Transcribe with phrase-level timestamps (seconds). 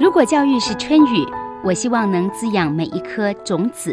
[0.00, 1.26] 如果教育是春雨，
[1.64, 3.92] 我希望能滋养每一颗种子；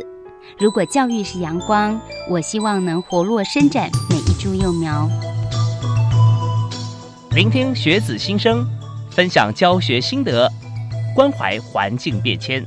[0.60, 5.10] 如果教育是阳光，我希望能活络伸展每一株幼苗。
[7.32, 8.68] 聆听学子心声，
[9.10, 10.52] 分享教学心得，
[11.16, 12.66] 关怀环境变迁，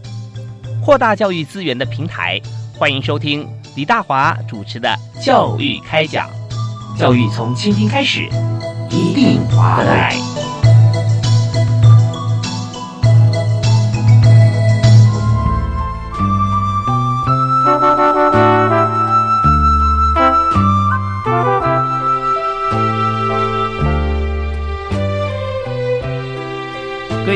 [0.84, 2.40] 扩大教育资源的平台。
[2.78, 4.88] 欢迎收听李大华主持的
[5.24, 6.28] 《教育开讲》，
[6.98, 8.28] 教育从倾听开始，
[8.90, 10.45] 一定划得来。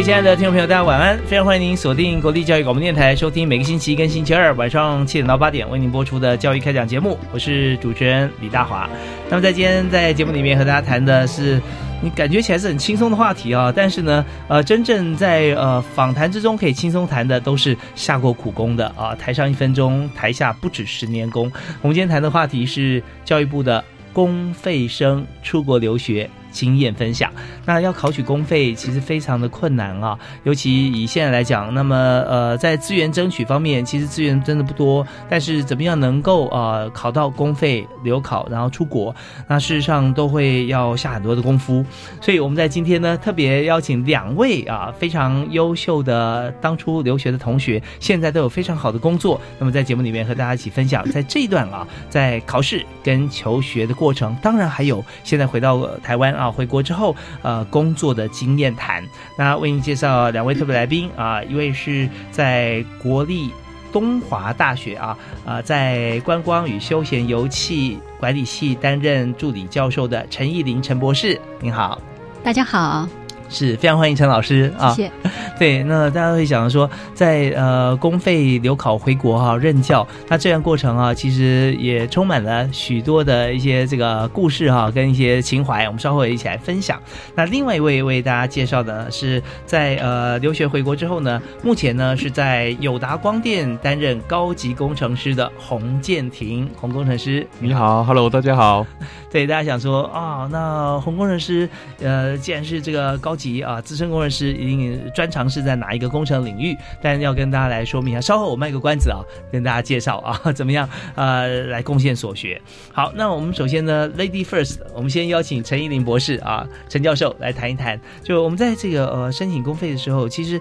[0.02, 1.18] 亲爱的听众朋友，大家晚安！
[1.26, 7.18] 非常欢迎您锁定国立教育广播电台，收听每个星期跟星期二晚上七点到八点为您播出的教育开讲节目。
[7.32, 8.88] 我是主持人李大华。
[9.28, 11.60] 那么在今天在节目里面和大家谈的是，
[12.00, 19.14] 你感觉起来是很轻松的话题啊，但是呢，呃，真正在呃访谈之中可以轻松谈的，都是下过苦功的啊。
[19.14, 21.52] 台上一分钟，台下不止十年功。
[21.82, 26.28] 我们今天谈的话题是教育部的公费生出国留学。
[26.50, 27.32] 经验分享，
[27.64, 31.96] 那要考取公费其实非常的困难啊，尤其以现在来讲，那么
[32.28, 35.06] 呃，在资源争取方面，其实资源真的不多。
[35.28, 39.14] 但是怎么样能够呃考到公费留考，然后出国，
[39.46, 41.84] 那事实上都会要下很多的功夫。
[42.20, 49.40] 所以我们在今天呢，特别邀请两位啊非常优秀的当初留学的同学，现在都有非常好的工作。
[49.58, 56.39] 那么在节目里面和大家一起分享，在这一段啊，在考试跟求学的过程，当然还有现在回到台湾。
[56.40, 59.04] 啊，回国之后，呃，工作的经验谈。
[59.36, 63.50] 那为您介绍两位特别来宾啊，一位是在国立
[63.92, 72.00] 东华大学啊，啊，在观光与休闲游憩管理系担任助理教授的陈义林陈博士，您好，
[72.42, 73.19] 大家好。
[73.50, 74.94] 是非常欢迎陈老师啊！
[74.94, 75.12] 谢谢。
[75.58, 85.84] 对，那大家会想说，在呃公费留考回国哈任教，那这样过程啊，其实也充满了许多的一些这个故事哈，跟一些情怀。
[85.84, 86.98] 我们稍后一起来分享。
[87.34, 97.46] 那另外一位为大家介绍的是，在呃留学回国之后呢，目前呢是在友达光电担任高级工程师的洪建庭洪工程师。
[97.58, 98.86] 你好，Hello，大家好。
[99.30, 101.68] 对，大家想说啊，那洪工程师
[102.00, 106.76] 呃，既然是这个高级啊，资深工程师一定专长是在哪一个工程领域？
[107.00, 112.60] 但要跟大家来说明一下，稍后我卖个关子啊，跟大家介绍啊，怎么样呃来贡献所学。
[112.92, 117.98] 好，那我们首先呢，Lady First，我们先邀请陈依林博士啊，陈教授来谈一谈。
[118.22, 120.60] 就我们在这个呃申请公费的时候，其实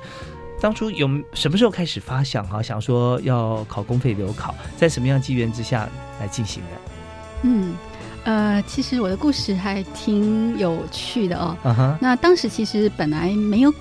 [0.62, 5.90] 当初有什么时候开始发想哈，想说要考公费留考，在什么样机缘之下
[6.22, 6.92] 来进行的？
[7.44, 7.76] 嗯。
[8.30, 11.98] 呃，其实我的故事还挺有趣的哦。
[12.00, 13.74] 那当时其实本来没有，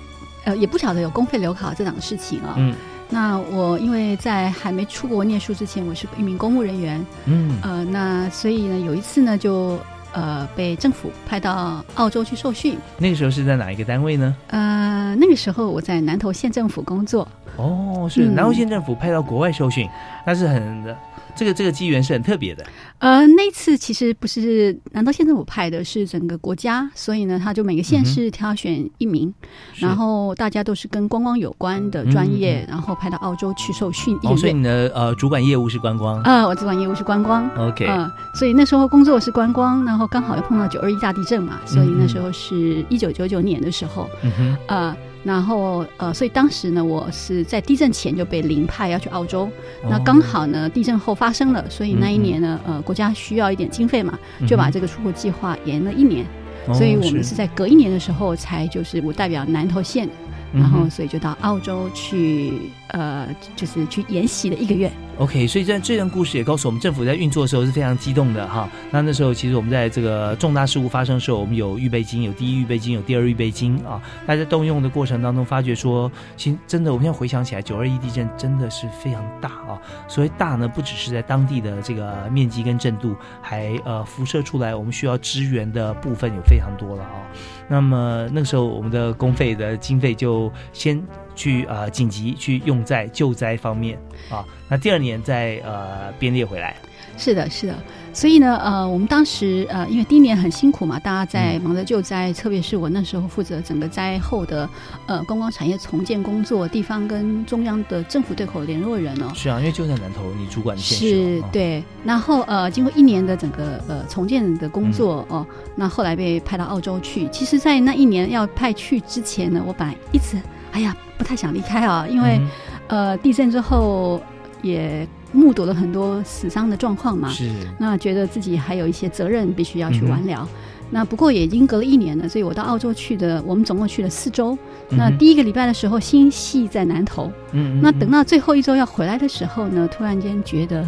[0.43, 2.55] 呃，也不晓得有公费留考这档事情啊。
[2.57, 2.73] 嗯。
[3.11, 7.05] 那我因为在还没出国念书之前，我是一名公务人员。
[7.25, 7.59] 嗯。
[7.61, 9.77] 呃，那所以呢，有一次呢，就
[10.13, 12.75] 呃被政府派到澳洲去受训。
[12.97, 14.35] 那个时候是在哪一个单位呢？
[14.47, 17.27] 呃，那个时候我在南投县政府工作。
[17.55, 19.87] 哦，是南投县政府派到国外受训，
[20.25, 20.97] 那是很的。
[21.39, 22.65] 这个这个机缘是很特别的。
[22.97, 29.33] 呃，那次其实不是南道县政府派的，是整个国家，所以呢，他就每个县市挑选一名，
[29.77, 34.17] 然后大家都是跟观光有关的专业，然后派到澳洲去受训。
[34.23, 36.21] 哦，所以你的呃主管业务是观光？
[36.23, 37.49] 呃，我主管业务是观光。
[37.55, 37.87] OK。
[37.87, 44.09] 嗯，所以那时候工作是观光，然后刚好又碰到九二一大地震嘛，所以那时候是一九九九年的时候。
[44.23, 44.57] 嗯哼。
[44.67, 44.97] 呃。
[45.23, 49.49] 然后呃，所以当时呢，我是在地震前就被临派要去澳洲，
[49.89, 56.25] 那刚好呢，地震后发生了，所以那一年呢，呃，国家需要一点经费嘛，就把这个出国计划延了一年，
[56.73, 60.07] 所以我们是在隔一年的时候才就是我代表南投县，
[60.53, 64.91] 然后所以就到澳洲去，呃，就是去研习的一个月。
[65.17, 68.69] OK，所以这这段故事也告诉我们，政府在运作的时候是非常激动的哈。
[68.89, 74.01] 那那时候其实我们在这个重大事故发生的时候，我们有预备金，有第一预备金，有第二预备金啊。
[74.25, 79.81] 大家动用的过程当中，发觉说，其实真的，我们现在回想起来，九二一地震真的是非常大啊。
[80.07, 87.27] 所谓大呢，不只是在当地的这个面积跟震度，还呃辐射出来，我们需要支援的部分有非常多了啊。
[87.67, 90.97] 那么那个时候，我们的公费的经费就先。
[91.39, 93.97] 去呃紧急去用在救灾方面
[94.29, 96.75] 啊，那第二年再呃编列回来。
[97.17, 97.75] 是的，是的。
[98.13, 104.69] 所以呢，呃，我们当时呃，因为第一年很辛苦嘛，大家在忙着救灾，特别是我那时候负责整个灾后的
[105.05, 109.31] 呃观光产业重建工作，地方跟中央的政府对口联络人哦。
[109.33, 111.81] 是啊，因为就在南投，你主管县是对。
[112.03, 115.45] 然后呃，经过一年的整个呃重建的工作哦，
[115.75, 117.27] 那后来被派到澳洲去。
[117.29, 120.37] 其实，在那一年要派去之前呢，我本来一直。
[120.71, 122.39] 哎呀，不太想离开啊，因为
[122.87, 124.21] 呃，地震之后
[124.61, 130.47] 也目睹了很多死伤的状况嘛，是，那觉得自己还有一些责任必须要去完了。
[130.91, 134.57] 那不过也已经隔了一年了，所以我到澳洲去的，我们总共去了四周。
[134.89, 137.31] 那第一个礼拜的时候，心系在南头。
[137.51, 137.79] 嗯。
[137.79, 140.81] 那等到最后一周要回来的时候呢，突然间觉得，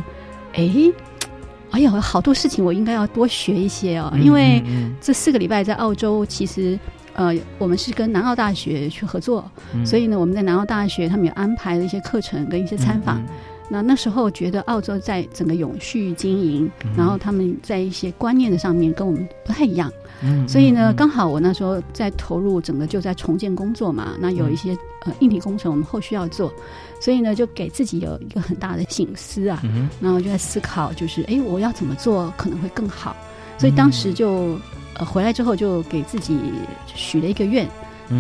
[0.54, 0.92] 哎，
[1.70, 4.12] 哎呀，好多事情我应该要多学一些哦。
[4.20, 4.64] 因为
[5.00, 6.80] 这四个礼拜在澳洲，其实
[7.14, 9.50] 呃，我们是跟南澳大学去合作，
[9.86, 13.22] 所以呢，我们在南澳大学他们有安排了一些课程跟一些参访。
[13.74, 19.90] 那那时候觉得澳洲在整个永续经营，然后他们在一些观念的上面跟我们不太一样，
[20.46, 26.52] 所以呢，刚好我那时候在投入整个就在重建工作嘛，那有一些呃硬体工程我们后续要做，
[27.00, 29.64] 所以呢就给自己有一个很大的醒思啊，
[30.02, 33.16] 然后就在思考，就是哎我要怎么做可能会更好，
[33.58, 34.60] 所以当时就
[35.02, 36.40] 呃回来之后就给自己
[36.86, 37.68] 许了一个愿，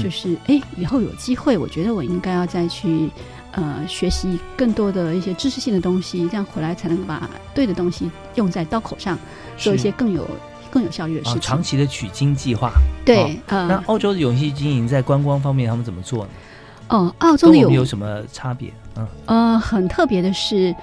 [0.01, 3.09] 就是哎以后有机会，我觉得我应该要再去。
[3.53, 9.19] 呃，学习更多的一些知识性的东西，这样回来才能把对的东西用在刀口上，
[9.57, 10.25] 做一些更有
[10.71, 11.41] 更有效率的事情。
[11.41, 12.71] 长期的取经计划，
[13.03, 13.37] 对。
[13.49, 16.29] 那澳洲的永续经营在观光方面，他们怎么做呢？
[16.87, 18.71] 哦，澳洲的有有什么差别？
[18.95, 20.73] 嗯，呃，很特别的是。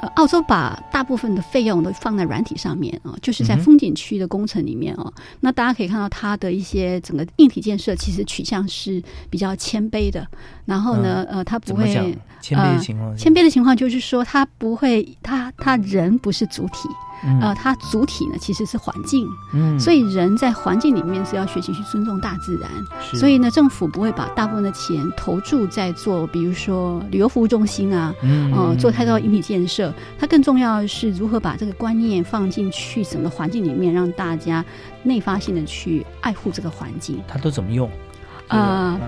[0.00, 5.12] 呃，澳洲把大部分的费用都放在软体上面啊，就是在风景区的工程里面哦。
[5.40, 10.26] 那大家可以看到它的一些整个硬体建设，其实取向是比较谦卑的。
[10.70, 11.92] 然后呢，呃，他不会
[12.40, 16.88] 谦卑的情况，谦卑的情况就是说，他不会，他他人不是主体。
[17.42, 22.70] 呃，它主体呢其实是环境，嗯，所以人在环境里面是要学习去尊重大自然，
[23.14, 34.64] 所以呢，政府不会把大部分的钱投注在做，比如说旅游服务中心啊，嗯，做太多硬体建设，它更重要的是如何把这个观念放进去整个环境里面，让大家
[35.02, 37.22] 内发性的去爱护这个环境。
[37.28, 37.90] 它都怎么用？
[38.48, 38.98] 啊，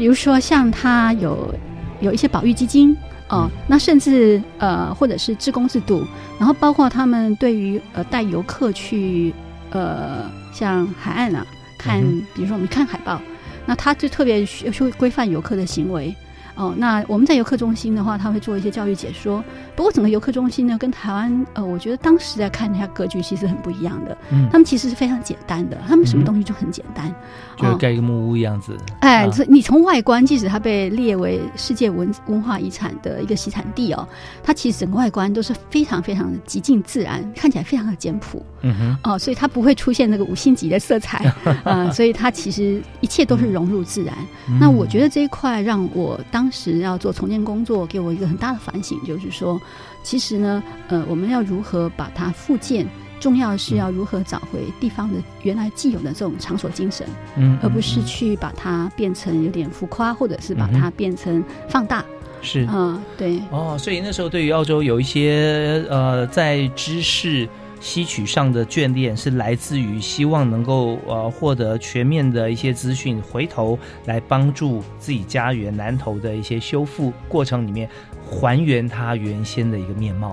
[0.00, 1.54] 比如说像它有
[2.00, 2.96] 有一些保育基金。
[3.28, 6.04] 哦，那甚至呃，或者是职工制度，
[6.36, 9.32] 然后包括他们对于呃带游客去
[9.70, 11.46] 呃像海岸啊
[11.78, 12.00] 看，
[12.34, 13.22] 比如说我们看海报，
[13.66, 16.12] 那他就特别需要规范游客的行为。
[16.54, 19.42] 哦，那我们在游客中心的话，他会做一些教育解说。
[19.74, 24.16] 不过整个游客中心呢，跟台湾呃，我觉得当时在看一下格局，其实很不一样的。
[24.30, 27.14] 嗯，他们其实是非常简单的，他们什么东西就很简单，
[27.56, 28.76] 就盖一个木屋样子。
[29.00, 34.06] 哎，你从外观，即使它被列为世界文文化遗产的一个习产地哦，
[34.42, 38.44] 它其实整个外观都是非常非常的极尽自然，看起来非常的简朴。
[38.62, 41.32] 嗯哼，哦，所以它不会出现那个五星级的色彩
[41.64, 44.14] 啊， 所以它其实一切都是融入自然。
[44.60, 49.60] 那我觉得这一块让我当时要做重建工作，给我一个很大的反省，就是说。
[50.02, 52.86] 其实呢，呃，我们要如何把它复建？
[53.18, 57.06] 重要的是要如何找回地方的原来既有的这种场所精神，
[57.36, 62.02] 嗯，而不是去把它变成有点浮夸，或者是把它变成放大。
[62.40, 63.38] 是啊，对。
[63.50, 67.46] 哦，所以那时候对于澳洲有一些呃，在知识。
[67.80, 77.88] 吸取上的眷恋是来自于希望能够呃获得全面的一些资讯，回头来帮助自己家园南头的一些修复过程里面
[78.24, 80.30] 还原它原先的一个面貌。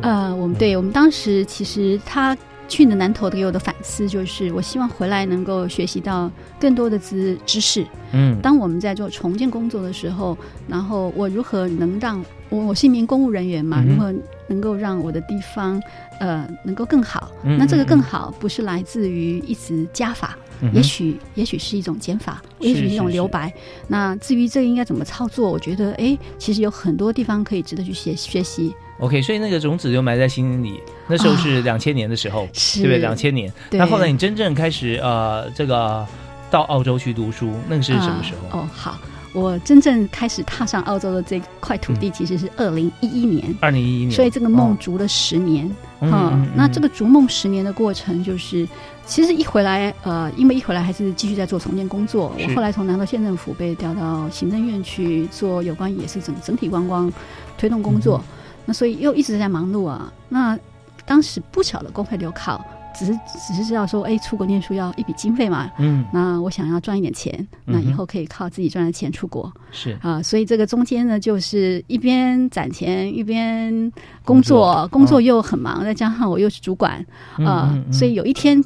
[0.00, 2.36] 呃，我们对我们当时其实他
[2.68, 6.30] 去的南头给我的反思就是，我希望回来能够学习到
[6.60, 7.84] 更多的知知识。
[8.12, 10.36] 嗯，当我们在做重建工作的时候，
[10.68, 14.14] 然后我如何能让我我是一名公务人员嘛，如何
[14.46, 15.82] 能够让我的地方。
[16.20, 20.36] 呃，能够更好，那这个更好不是来自于一直加法，
[20.72, 23.52] 也许也许是一种减法，也许是一种留白。
[23.86, 28.74] 那至于这个应该怎么操作，我觉得哎，其实有很多地方可以值得去学学习。
[28.98, 32.98] OK，所以那个种子就埋在心里，那时候是两千年的时候，对不对？
[32.98, 33.52] 两千年。
[33.70, 36.06] 那后来你真正开始呃，这个
[36.50, 38.60] 到澳洲去读书，那个是什么时候？
[38.60, 38.98] 哦，好。
[39.34, 43.54] 我真正开始踏上澳洲的这块土地，其实是二零一一年。
[43.60, 45.70] 二零一一年，所以这个梦逐了十年。
[46.00, 48.66] 嗯，那这个逐梦十年的过程，就是
[49.04, 52.34] 其实一回来，呃，因为一回来还是继续在做重建工作。
[52.38, 57.12] 我后来从南投县政府被调到行政院去做有关也是整整体观光
[57.58, 58.24] 推动工作，
[58.68, 60.12] 那所以又一直在忙碌啊。
[60.28, 60.56] 那
[61.04, 62.62] 当时不少的公费留考。
[62.98, 63.12] 只是
[63.46, 69.96] 只是知道说，哎，出国念书要一笔经费嘛，嗯，那我想要赚一点钱，那以后可以靠自己赚的钱出国，是。
[70.02, 73.92] 啊，所以这个中间呢，就是一边攒钱一边
[74.24, 77.04] 工作，工作又很忙，再加上我又是主管
[77.46, 78.60] 啊，所以有一天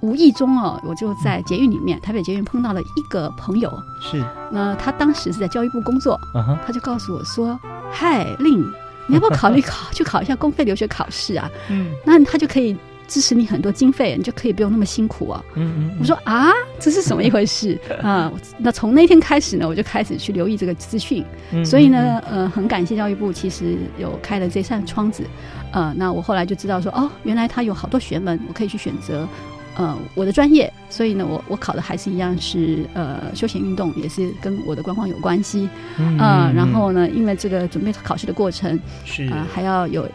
[0.00, 3.70] 无意中哦，我就在捷运里面，台北捷运碰到了一个朋友，
[4.00, 6.18] 是，那他当时是在教育部工作，
[6.64, 8.64] 他就告诉我说，嗨，令，
[9.06, 11.50] 你要不要考虑考去考一下公费留学考试啊？
[11.68, 12.76] 嗯，那他就可以。
[13.06, 15.44] 支持你很多经费，你就可以不用那么辛苦啊。
[15.56, 18.32] 嗯嗯，我说啊，这是什么一回事啊？
[18.56, 21.22] 那从那天开始呢，我就开始去留意这个资讯。
[21.62, 25.22] 所以呢，呃，很感谢教育部，其实有开了这扇窗子。
[25.70, 29.28] 呃，那我后来就知道说，哦，原来他有好多学门，我可以去选择。
[29.76, 35.68] 呃，我的专业，所以呢，我我考的还是一样是呃休闲运动，也是跟我的观光有关系。
[35.98, 36.16] 嗯，
[36.54, 40.08] 然后呢，因为这个准备考试的过程是啊，还要有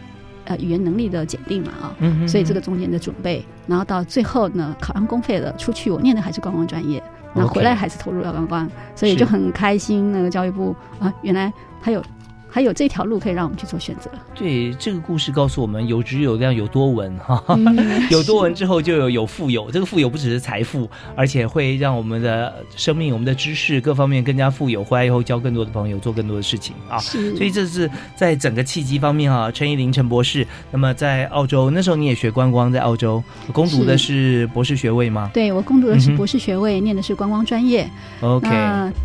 [0.45, 1.95] 呃语言能力的检定嘛啊，
[2.27, 7.03] 所以这个中间的准备，然后到最后呢，考上公费了，出去我念的还是观光专业，
[7.35, 10.11] 然后回来还是投入了观光，所以就很开心。
[10.11, 11.51] 那个教育部啊，原来
[11.81, 12.01] 还有。
[12.49, 14.09] 还有这条路可以让我们去做选择。
[14.33, 17.43] 对，这个故事告诉我们，有质有量有多文哈，
[18.09, 19.69] 有多文之后就有有富有。
[19.69, 24.83] 这个富有不只是财富，而且会让我们的生命、我们的知识各方面更加富有。
[24.83, 26.97] 回来以后交更多的朋友，做更多的事情啊。
[26.97, 27.35] 是。
[27.35, 29.51] 所以这是在整个契机方面啊。
[29.51, 35.29] 陈依林陈博士，那么在澳洲那时候你也学观光，在澳洲攻读的是博士学位吗？
[35.33, 37.87] 对，我攻读的是博士学位，念的是观光专业。
[38.21, 38.49] OK。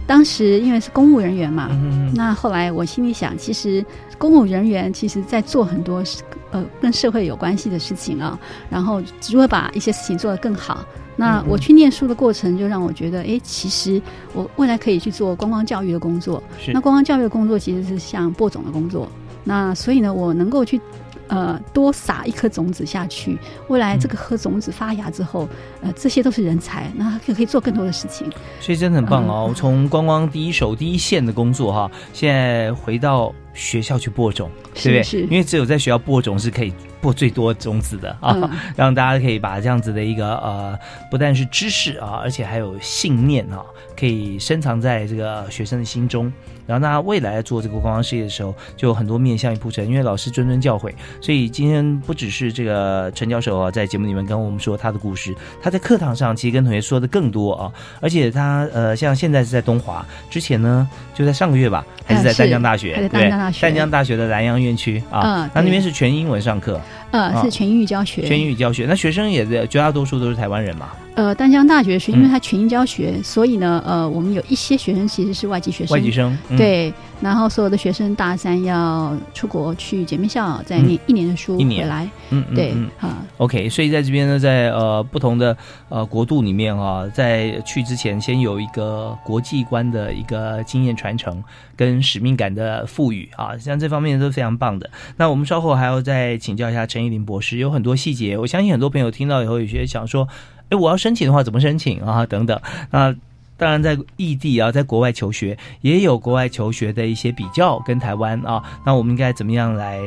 [0.06, 1.68] 当时因为是公务人员嘛，
[2.14, 3.33] 那后来我心里想。
[3.36, 3.84] 其实，
[4.18, 6.02] 公务人员其实在做很多
[6.50, 8.38] 呃跟社会有关系的事情啊，
[8.70, 10.84] 然后如何把一些事情做得更好。
[11.16, 14.00] 那我去念书的过程，就让我觉得，哎，其实
[14.32, 16.42] 我未来可以去做观光教育的工作。
[16.68, 19.08] 那观光教育的工作其实是像播种的工作。
[19.44, 20.80] 那所以呢，我能够去。
[21.26, 23.36] 呃，多撒一颗种子下去，
[23.68, 25.48] 未来这个颗种子发芽之后，
[25.84, 28.26] 呃，这些都是人才，那就可以做更多的事情。
[28.58, 29.52] 所以真的很棒哦！
[29.54, 35.20] 从观光第一手、第一线的工作哈，现在回到学校去播种，对不对？
[35.22, 36.72] 因为只有在学校播种是可以
[37.02, 40.78] 播最多种子的啊， 让大家可以把这样子的一个呃，
[41.10, 43.62] 不但是知识啊，而且还有信念啊，
[43.94, 46.32] 可以深藏在这个学生的心中。
[46.66, 49.86] 然后，那未来做这个观光事业的时候，就有很多面向于铺陈。
[49.86, 57.72] 因为老师谆谆教诲，所以今天不只是这个陈教授啊，在节目里面跟我们说他的故事，他在课堂上其实跟同学说的更多啊。
[58.00, 66.80] 而且他呃，像现在是在东华，之前呢就在上个月吧，还是在湛江大学，对，湛江大学的南洋院区啊，那那边是全英文上课，
[67.14, 68.86] 呃，是全英语教学，全英语教学。
[68.88, 70.90] 那学生也在绝大多数都是台湾人嘛。
[71.14, 75.96] 呃，丹江大学是因为它全英教学，所以呢，呃，我们有一些学生其实是外籍学生。
[75.96, 76.92] 外籍生，对。
[77.20, 82.06] 然后所有的学生大三要出国去姐妹校，再念一年的书回来。
[82.30, 83.68] 嗯，对，啊，OK。
[83.68, 85.56] 所以在这边呢，在呃不同的
[85.88, 91.42] 呃国度里面啊，在去之前先有一个国际观的一个经验传承
[91.76, 94.90] 跟使命感的赋予啊，像这方面都是非常棒的。
[95.16, 100.28] 那我们稍后还要再请教一下陈依林博士，有很多细节，我相信很多朋友听到以后有些想说。
[100.70, 102.24] 哎，我要申请的话，怎么申请啊？
[102.24, 102.58] 等等，
[102.90, 103.14] 那
[103.58, 110.00] 当然在异地啊，在国外求学也有国外求学的一些比较跟台湾啊，那我们应该怎么样来？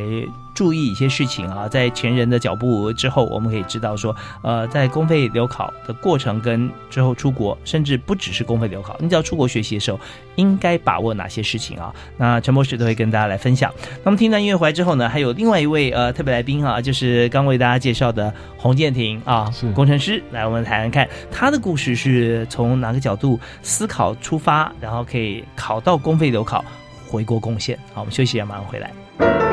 [0.58, 10.00] 注意一些事情啊，在前人的脚步之后，我们可以知道说，呃，在公费留考的过程跟之后出国，甚至不只是公费留考，你只要出国学习的时候，
[10.36, 11.94] 应该把握哪些事情啊？
[12.18, 13.72] 那陈博士都会跟大家来分享。
[14.04, 26.66] 那么听完音乐回来之后呢，还有另外一位呃特别来宾啊，就是刚为大家介绍的洪建廷啊，工程师，来我们谈谈看他的故事是从哪个角度思考出发，然后可以考到公费留考
[27.08, 27.78] 回国贡献。
[27.94, 29.47] 好，我们休息一下，马上回来。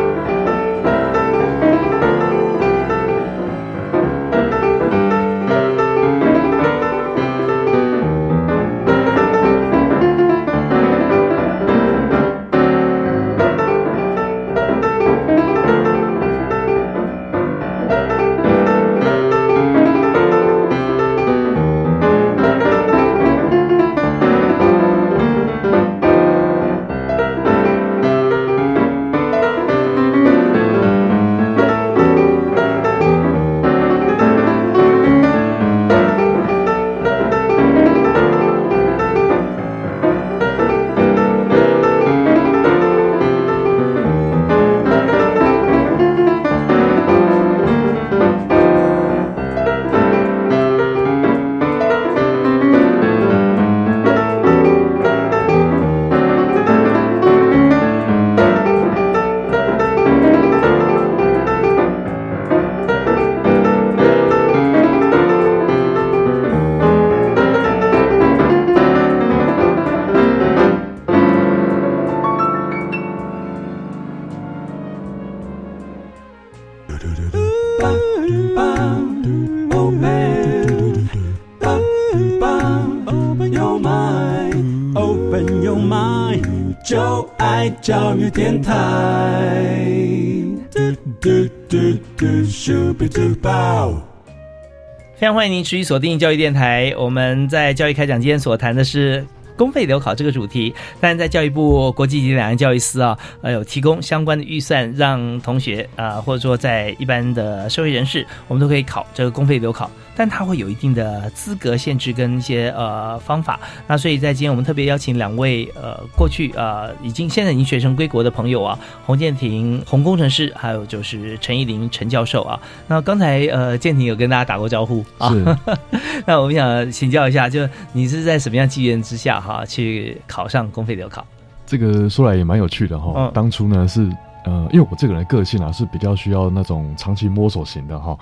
[95.25, 96.93] 非常欢迎您持续锁定教育电台。
[96.99, 99.25] 我们在教育开讲间所谈的是
[99.57, 109.91] 公费留考这个主题，但在教育部国际级两岸教育司啊，呃，有提供相关的预算，让同学啊，或者说在一般的社会人士，我们都可以考这个公费留考。
[110.17, 122.61] 但它会有一定的资格限制跟一些呃方法，那所以在今天我们特别邀请两位呃过去呃已经现在已经学成归国的朋友啊，洪建庭洪工程师，还有就是陈义林陈教授啊。
[122.87, 125.35] 那刚才呃建庭有跟大家打过招呼啊，
[126.27, 131.27] 那我们想请教一下，就你是在什么样机缘之下哈去考上公费留考？
[131.67, 134.09] 这个说来也蛮有趣的哈，当初呢是。
[134.45, 138.17] 呃，因为我这个人个性啊是比较需要那种长期摸索型的哈，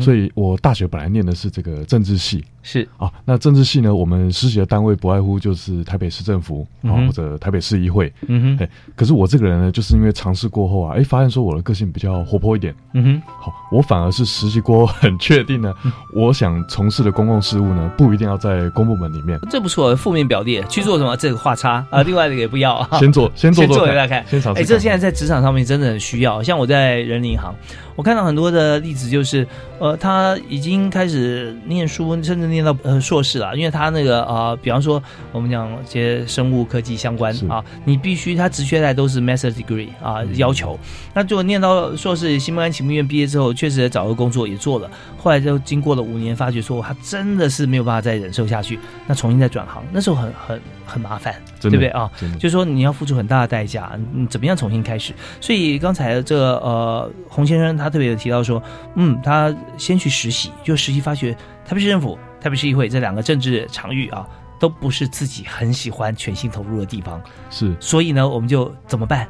[0.00, 2.44] 所以我大学本来念的是这个政治系。
[2.66, 3.94] 是啊，那政治系呢？
[3.94, 8.10] 我们实习的单位不外乎就是台北市政府啊，或者台北市议会。
[8.26, 12.74] 嗯哼，可是我这个人呢，就是因为尝试过后啊，哎，发现说我的个性比较活泼一点。
[12.94, 15.74] 嗯哼，好，我反而是实习过后很确定呢，
[16.14, 19.38] 我想从事的公共事务呢，不一定要在公部门里面。
[19.50, 21.14] 这不错，负面表弟去做什么？
[21.18, 22.82] 这个画叉啊， 另外一个也不要。
[22.98, 24.62] 先做，先做做给大家看，先尝试。
[24.62, 26.42] 哎，这现在在职场上面真的很需要。
[26.42, 27.54] 像我在人民银行。
[27.96, 29.46] 我看到很多的例子，就是，
[29.78, 40.76] 呃，他已经开始念书，甚至念到呃硕士了，因为他那个啊，比方说我们讲一些生物科技相关啊，你必须他直缺在都是 master degree 啊要求，
[41.14, 52.10] 那就念到硕士，心不甘情不愿毕业之后，确实找个工作也做了，后来就经过了五年，发觉说他真的是没有办法再忍受下去，那重新再转行，那时候很很很麻烦，对不对啊？
[52.40, 55.14] 就是说你要付出很大的代价，你怎么样重新开始？
[55.40, 57.84] 所以刚才这个呃洪先生他。
[57.84, 58.62] 他特别有提到说，
[58.94, 61.36] 嗯，他先去实习，就实习发觉
[61.66, 64.26] 台北市政府、台北市议会这两个政治场域啊，
[64.58, 67.22] 都不是自己很喜欢、全心投入的地方。
[67.50, 69.28] 是，所以呢，我们就怎么办？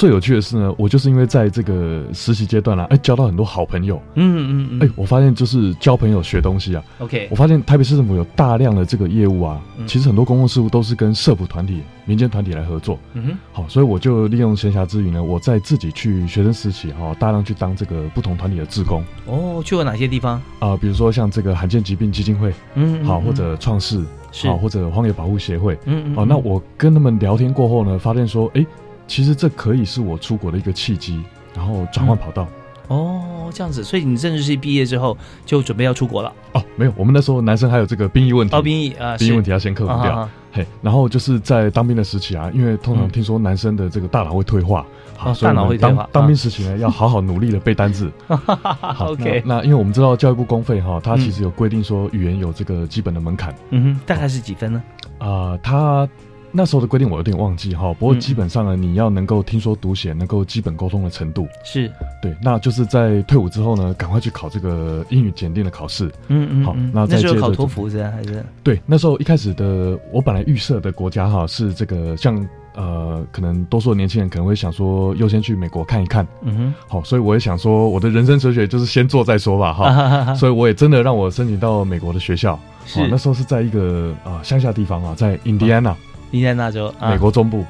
[0.00, 4.00] 最有趣的是呢，我就是因为在这个实习阶段啦，哎，交到很多好朋友。
[4.14, 4.82] 嗯嗯嗯。
[4.82, 6.82] 哎，我发现就是交朋友学东西啊。
[7.00, 7.28] OK。
[7.30, 12.98] 我发现台北市政府有大量的这个业务啊，其实很多公共事务都是跟社福团体、民间团体来合作。
[13.12, 13.38] 嗯哼。
[13.52, 19.04] 好，所以我就利用闲暇之余呢，我在自己去学生实习哈，大量去当这个不同团体的志工。
[19.26, 20.40] 哦，去过哪些地方？
[20.60, 24.02] 啊，比如说像这个罕见疾病基金会，嗯，好，或者创世，
[24.44, 26.16] 好，或者荒野保护协会，嗯嗯。
[26.16, 28.64] 好，那我跟他们聊天过后呢，发现说，哎。
[29.10, 31.20] 其实这可以是我出国的一个契机，
[31.52, 32.46] 然后转换跑道。
[32.86, 36.32] 哦，这样子，所以你政治系毕业之后就准备要出国了？
[36.52, 38.54] 哦，没有，我们那时候男生还有这个兵役问题。
[38.54, 40.28] 哦，兵役啊，兵役问题要先克服掉。
[40.52, 46.08] 嘿，然后就是在当兵的时期啊，因为通常听说男生的这个大脑会退化，好，大脑会退化。
[46.12, 48.12] 当兵时期呢，要好好努力的背单字。
[49.00, 53.52] OK，那因为我们知道教育部公费哈，它其实有规定说语言有这个基本的门槛。
[53.70, 54.80] 嗯哼，大概是几分呢？
[55.18, 56.08] 啊，他。
[56.52, 62.34] 那时候的规定我有点忘记哈，不过基本上呢，你要能够听说读写，能够基本沟通的程度是对。
[62.42, 66.10] 那就是在退伍之后呢，赶快去考这个英语检定的考试。
[66.28, 68.44] 嗯嗯，好，那再接着考托福是还是？
[68.62, 76.26] 对，那时候一开始的我本来预设的国家哈是这个，像呃，可能多数的年轻人可能会想说优先去美国看一看。
[76.42, 80.34] 嗯哼，好，所以我也想说我的人生哲学就是先做再说吧哈。
[80.34, 82.58] 所以我也真的让我申请到美国的学校。
[82.86, 85.94] 是，那时候是在一个啊乡下地方啊，在印第安纳。
[86.32, 87.64] 印第安纳州，美国中部，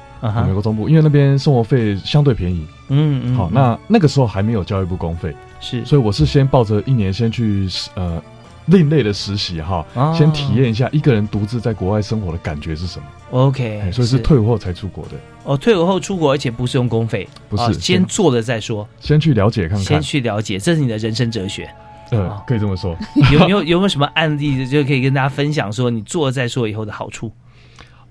[0.45, 2.65] 美国中部，因为那边生活费相对便宜。
[2.89, 3.35] 嗯嗯。
[3.35, 8.21] 好，那那个时候还没有教育部公费，是，所以我是先抱着一年先去呃
[8.67, 13.05] 另类的实习哈，先体验一下一个人独自在国外生活的感觉是什么。
[13.31, 15.11] OK，所以是退伍后才出国的。
[15.43, 21.67] 哦，退伍后出国，而且不是用公费，不是，先做了再说，先去了解看看，先去了解，这是你的人生哲学。
[22.11, 22.93] 呃，可以这么说。
[23.31, 27.31] 有没有有没有什么案例就可以跟大家分享，说你做了再说以后的好处？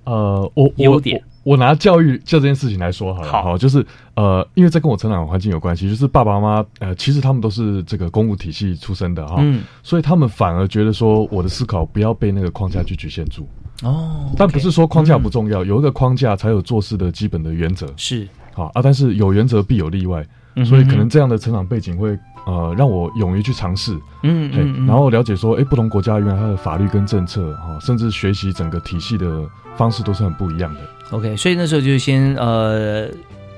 [0.05, 1.01] 呃，我我
[1.43, 3.85] 我拿教育这件事情来说好了，好，就是
[4.15, 13.49] 呃，因为这跟我成长环境有关系，就是爸爸妈妈呃，其实他们都是这个公务体系出身的哈，嗯，所以他们反而觉得说我的思考不要被那个框架去局限住。
[13.83, 17.87] 哦，但不是说框架不重要，有一个框架才有做事的基本的原则。
[17.97, 18.29] 是。
[18.53, 20.27] 好啊，但是有原则必有例外，
[20.67, 22.19] 所以可能这样的成长背景会。
[22.47, 30.81] 呃，让我勇于去尝试，嗯嗯，然后了解说，哎，不同国家原来它的法律跟政策，哈，甚至学习整个体系的方式都是很不一样的。
[31.11, 33.09] OK，所以那时候就先呃，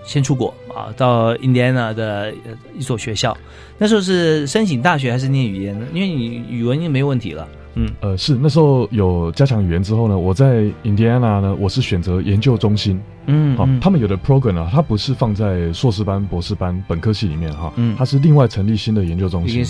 [0.05, 2.33] 先出国啊，到 Indiana 的
[2.75, 3.37] 一所学校。
[3.79, 5.87] 那时候是申请大学还是念语言呢？
[5.93, 7.47] 因为你语文已经没问题了。
[7.75, 13.01] 嗯，呃，是那时候有加强语言之后呢，我在 Indiana 呢，我是选择研究中心。
[13.27, 19.65] 嗯，好，他们有的 program 啊，它不是放在硕士班、博士班、本科系里面哈，嗯，它是另外成立新的研究中心。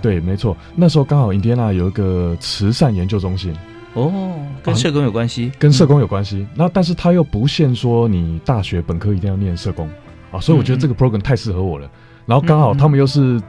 [0.00, 3.54] 对，没错，那时候刚好 Indiana 有一个慈善研究中心。
[3.94, 4.10] 哦，
[4.62, 5.52] 跟社工有关系？
[5.58, 6.46] 跟社工有关系。
[6.54, 9.88] 那但是他又不限说你大学本科一定要念社工
[10.30, 11.90] 啊，所以我觉得这个 program 太适合我了。
[12.24, 13.40] 然后刚好他们又是。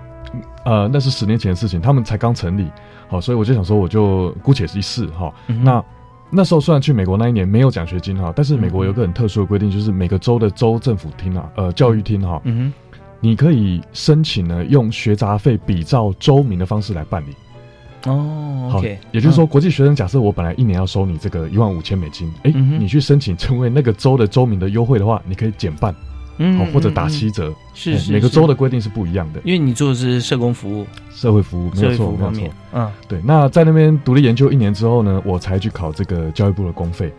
[0.64, 2.66] 呃，那是十年前的事情，他们才刚成立，
[3.12, 5.34] 好，所以我就想说，我就姑且一试哈。
[5.62, 5.84] 那
[6.30, 17.36] 那时候虽然去美国那一年没有奖学金哈，但是美国有个很特殊的规定，就是每个州的州政府厅啊，呃，教育厅哈，嗯哼，你可以申请呢用学杂费比照州民的方式来办理。
[18.06, 25.94] 哦，好，也就是说，国际学生假设我本来一年要收你这个一万五千美金，哎，你去申请成为那个州的州民的优惠的话，你可以减半。
[26.58, 29.42] 好，或者打七折，是每个州的规定是不一样的。
[29.44, 32.50] 因为你做的是社工服务、社会服务，没有错，没有错。
[32.74, 33.20] 嗯，对。
[33.24, 37.12] 那在那边独立研究一年之后呢，我才去考这个教育部的公费。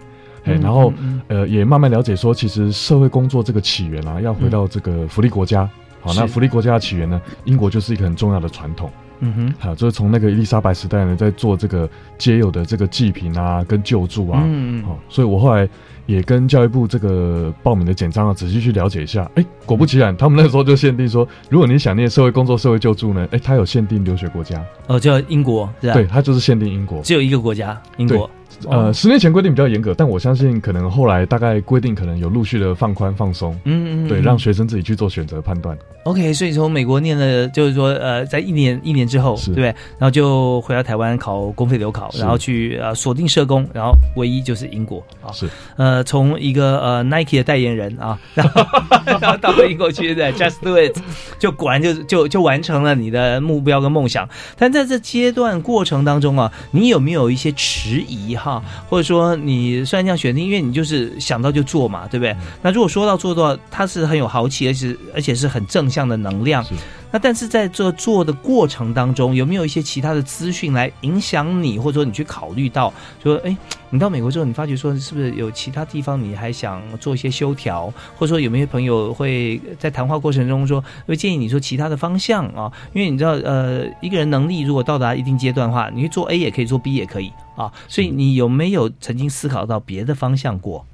[0.44, 0.92] 哎，然后
[1.28, 5.68] 呃，也慢慢了解说，其实社会工作这个起源啊，要回到这个福利国家。
[6.00, 8.90] 好，那福利国家的起源呢，英国就是一个很重要的传统。
[9.24, 14.42] 嗯哼，好，就是从那个伊丽莎白时代呢，在做这个街友的这个祭品啊，跟救助啊。
[14.44, 14.84] 嗯嗯。
[14.84, 15.68] 好，所以我后来。
[16.06, 19.30] 也跟教育部这个报名的简章啊，仔细去了解一下。
[19.36, 24.60] 哎，果不其然，他们那时候就限定说，如果你想念社会工作、社会救助呢，哎，他有限定留学国家。
[24.88, 25.94] 哦，叫英国，是吧？
[25.94, 28.28] 对，他就是限定英国，只有一个国家，英国。
[28.70, 35.76] 呃，十年前规定比较严格，但我相信可能后来大概规定可能有陆续的放宽放松，嗯嗯，对，让学生自己去做选择判断。
[36.04, 45.48] OK，所以从美国念了，就是说呃，在一年一年之后，对，然后就回到台湾考公费留考，然后去呃锁定社工，然后唯一就是英国啊，是。
[45.76, 48.62] 呃从一个呃 Nike 的代言人啊，然 后
[49.20, 50.98] 然后到了英国去对 Just Do It，
[51.38, 54.28] 就果然就就就完成了你的目标跟梦想。
[54.58, 58.34] 但在这阶段过程当中啊，你有没有一些迟疑？
[58.34, 58.51] 哈，
[58.88, 62.34] 或者说你虽然这样选定，因为你就是想到就做嘛，对不对？
[62.62, 66.64] 那如果说到做的话，它是很有豪气，而且而且是很正向的能量。
[67.12, 73.54] 那但是在这做的过程当中，有没有一些其他的资讯来影响你，或者说你去考虑到，说哎，
[73.90, 82.72] 你到美国之后，你发觉说是不是有其他地方你还想做一些修调，或者说有没有朋友会在谈话过程中说会建议你说其他的方向啊？
[82.94, 87.70] 因为你知道，呃，一个人能力如果到达一定阶段的话，你去做 A 也可以，做 B 也可以啊。
[87.88, 90.86] 所以你有没有曾经思考到别的方向过？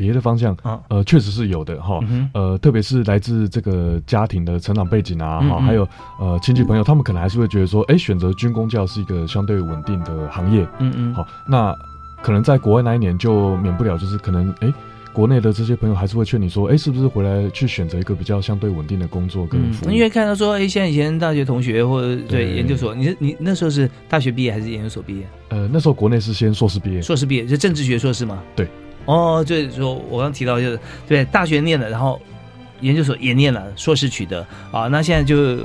[0.00, 2.00] 别的方向啊，呃，确实是有的哈，
[2.32, 5.86] 呃，特别是来自这个家庭的成长背景啊，哈，还有
[6.18, 11.76] 呃亲戚朋友，他们可能还是会觉得说，哎，选择军工教是一个相对稳定的行业，嗯嗯，好，那
[12.22, 14.72] 可能在国外那一年就免不了，就是可能哎，
[15.12, 19.90] 国内的这些朋友还是会劝你说，哎，是不是回来去选择一个比较相对稳定的工作跟服务？
[19.92, 25.28] 因为看到说，哎，像以前大学同学或者对研究所，你你那时候是大学毕业还是研究所毕业？
[25.50, 28.42] 呃，那时候国内是先硕士毕业，硕士毕业是政治学硕士吗？
[28.56, 28.66] 对。
[29.10, 32.20] 哦，就是说我刚提到，就是对大学念了，然后
[32.80, 35.58] 研究所也念了，硕士取得啊，那现在就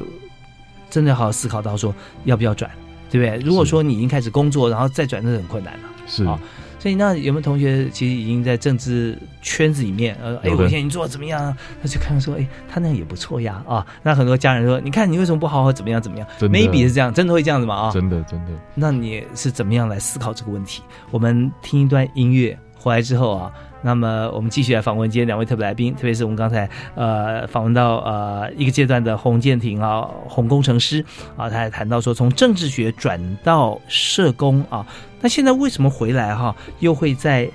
[0.90, 2.70] 真的好好思考到说要不要转，
[3.10, 3.46] 对不对？
[3.46, 5.90] 如果说你已经开始工作，然后再转，那是很困难了。
[6.08, 6.40] 是啊，
[6.78, 10.16] 所以那有没有同学其实已经在政治圈子里面？
[10.22, 11.56] 呃，哎，我现在你做的怎么样？
[11.82, 13.86] 他就看说，哎，他那样也不错呀啊。
[14.04, 17.76] 那很多家人说，你看你为什么不好好怎么样怎么样？maybe 是这样，真的会这样子吗？
[17.76, 18.52] 啊，真的真的。
[18.76, 20.84] 那你是怎么样来思考这个问题？
[21.10, 22.58] 我们听一段音乐。
[22.86, 31.04] 回来之后啊，那么我们继续来访问今天两位特别来宾，特别是我们刚才呃访问到呃一个阶段的洪建庭啊，洪工程师
[31.36, 34.86] 啊，他还谈到说从政治学转到社工啊，
[35.20, 37.50] 那现在为什么回来哈，又会在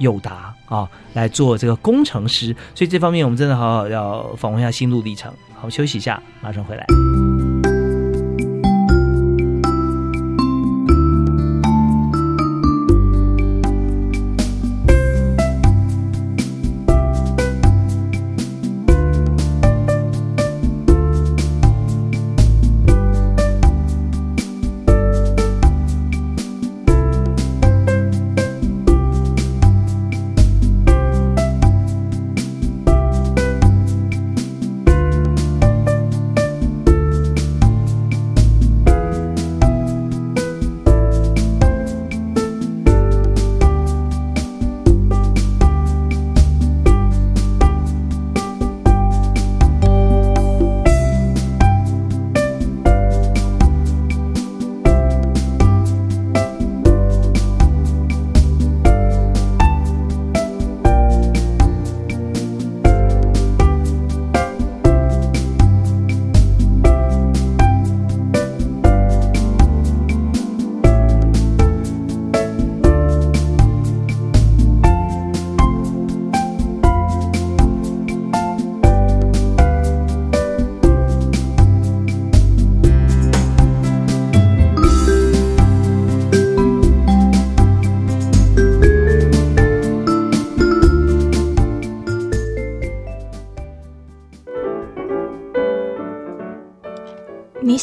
[0.00, 2.54] 友达啊来做这个工程师？
[2.74, 5.32] 所以这方面我们真的好好要访问一下心路历程。
[5.58, 6.84] 好，休息一下，马上回来。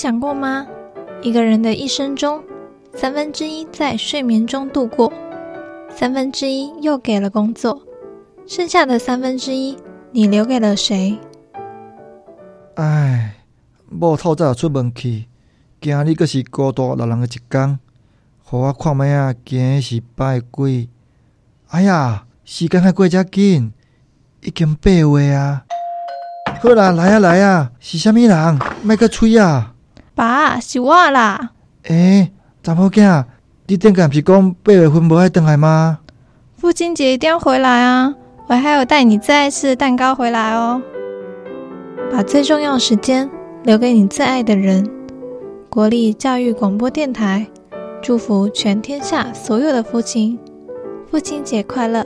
[0.01, 0.65] 想过吗？
[1.21, 2.43] 一个人的一生中，
[2.95, 5.13] 三分之一在睡眠中度过，
[5.95, 7.83] 三分之一又给了工作，
[8.47, 9.77] 剩下的三分之一，
[10.11, 11.19] 你留给了谁？
[12.77, 13.35] 唉，
[13.91, 15.25] 某透早出门去，
[15.79, 17.77] 今日阁是孤独老人的一天，
[18.43, 20.89] 互我看觅啊，今日是拜鬼？
[21.67, 23.71] 哎呀，时间还过遮紧，
[24.41, 25.63] 已经八月啊！
[26.59, 28.59] 好啦，来啊来啊，是虾米人？
[28.81, 29.70] 莫阁吹啊！
[30.15, 31.51] 爸，是我啦。
[31.83, 33.25] 诶，查某囝，
[33.67, 35.99] 你顶个毋是讲八月份无爱回来吗？
[36.57, 38.13] 父亲节一定要回来啊！
[38.47, 40.81] 我还有带你最爱吃的蛋糕回来哦。
[42.11, 43.29] 把最重要的时间
[43.63, 44.87] 留给你最爱的人。
[45.69, 47.47] 国立教育广播电台，
[48.01, 50.37] 祝福全天下所有的父亲，
[51.09, 52.05] 父亲节快乐！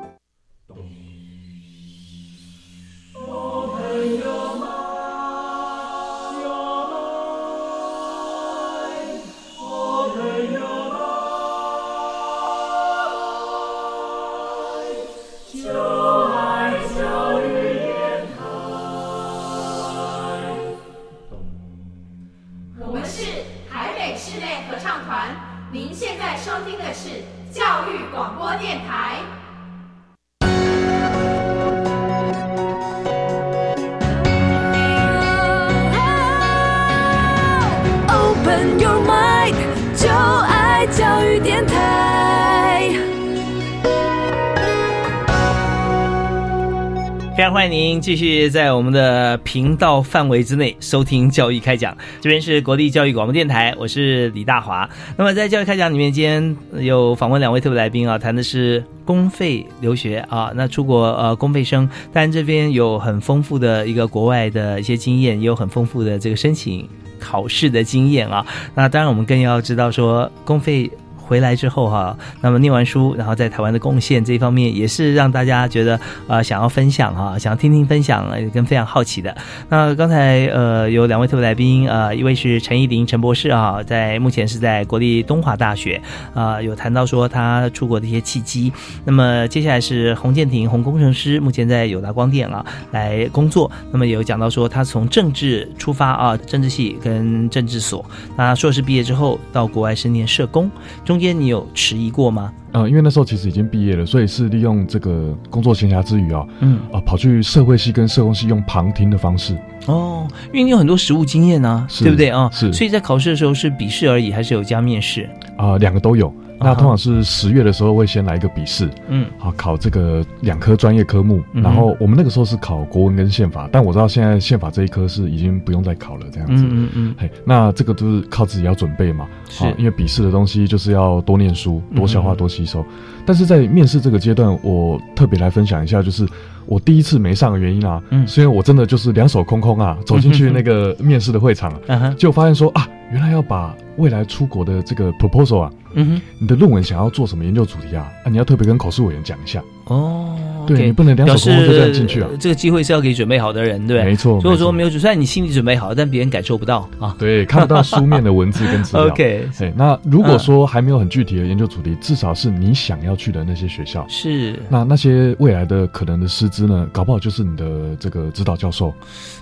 [47.91, 54.89] 您继续在我们的频道范围之内收听教育开讲，这边是国立教育广播电台，我是李大华。
[55.17, 66.87] 那么在教育开讲里面，今天有访问两位特别来宾啊，谈的是公费留学啊，那出国呃公费生，当然这边有很丰富的一个国外的一些经验，也有很丰富的这个申请
[67.19, 68.45] 考试的经验啊。
[68.73, 70.89] 那当然我们更要知道说公费。
[71.31, 79.33] 回来之后哈，那么念完书，然后在台湾的贡献这一方面，也是让大家觉得呃想要分享哈，想要听听分享，跟非常好奇的。
[79.69, 86.01] 那刚才呃有两位特别来宾呃，一位是陈依林陈博士啊，在目前是在国立东华大学
[86.33, 88.69] 啊，有谈到说他出国的一些契机。
[89.05, 93.71] 那么接下来是洪建庭洪工程师，目前在友达光电啊来工作。
[93.89, 100.69] 那么有讲到说他从政治出发啊，政治系跟政治所，那硕士毕业之后到国外是念社工
[101.05, 101.20] 中。
[101.21, 102.51] 间你有迟疑过吗？
[102.73, 109.57] 呃，因为那时候其实已经毕业了，所以是利用这个工作闲暇之余啊，嗯啊，跑去社会系跟社工系用旁听的方式。
[109.87, 112.49] 哦，因为你有很多实务经验啊，对不对啊？
[112.51, 115.29] 是，所以在考试的时候是笔试而已，还是有加面试？
[115.57, 116.33] 啊，两个都有。
[116.63, 132.85] 那通常是十月的时候会先来一个笔试，嗯，好考这个两科专业科目，然后我们那个时候是考国文跟宪法，但我知道现在宪法这一科是已经不用再考了，这样子，嗯嗯嗯，嘿，那这个都是靠自己要准备嘛，是，因为笔试的东西就是要多念书、多消化、多吸收，
[133.25, 136.27] 但是在面试这个阶段，我特别来分享一下，就是
[136.67, 141.73] 我第一次没上的原因啊，嗯，是因为我真的就是两手空空啊，走进去那个面试的会场，
[142.15, 145.71] 就发现说啊，原来要把未来出国的这个 proposal 啊。
[145.93, 148.11] 嗯哼，你的论文想要做什么研究主题啊？
[148.23, 150.37] 啊，你要特别跟考试委员讲一下哦。
[150.67, 152.29] 对你不能两手空空就这样进去啊。
[152.39, 154.35] 这个机会是要给准备好的人，对没错。
[154.35, 157.15] 如果说没有准备，你心里准备好，但别人感受不到啊。
[157.17, 159.07] 对，看不到书面的文字跟资料。
[159.11, 159.73] OK，对。
[159.75, 164.05] 那如果说还没有很具体的研究主题，至少是你想要去的那些学校。
[164.07, 164.55] 是。
[164.69, 166.87] 那那些未来的可能的师资呢？
[166.93, 168.93] 搞不好就是你的这个指导教授。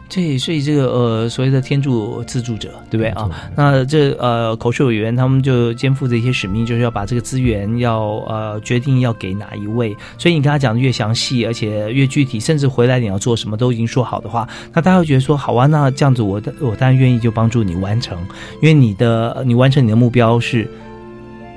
[0.07, 3.29] 对，所以这个呃所谓的天助自助者，对不对啊？
[3.55, 9.95] 那这呃口试委员他们就肩负着一些使命，就是要把这个资源要呃决定要给哪一位。
[10.17, 18.17] 所以你跟他讲的越详细，而且越具体，甚至回来你要做什么都已经说好的话，那大家会觉得说好啊，那这样子我我当然愿意就帮助你完成，
[18.61, 20.65] 因为你的你完成你的目标是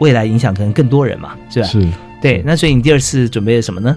[0.00, 1.66] 未来影响可能更多人嘛，是吧？
[1.66, 1.86] 是，
[2.20, 2.42] 对。
[2.44, 3.96] 那所以你第二次准备了什么呢？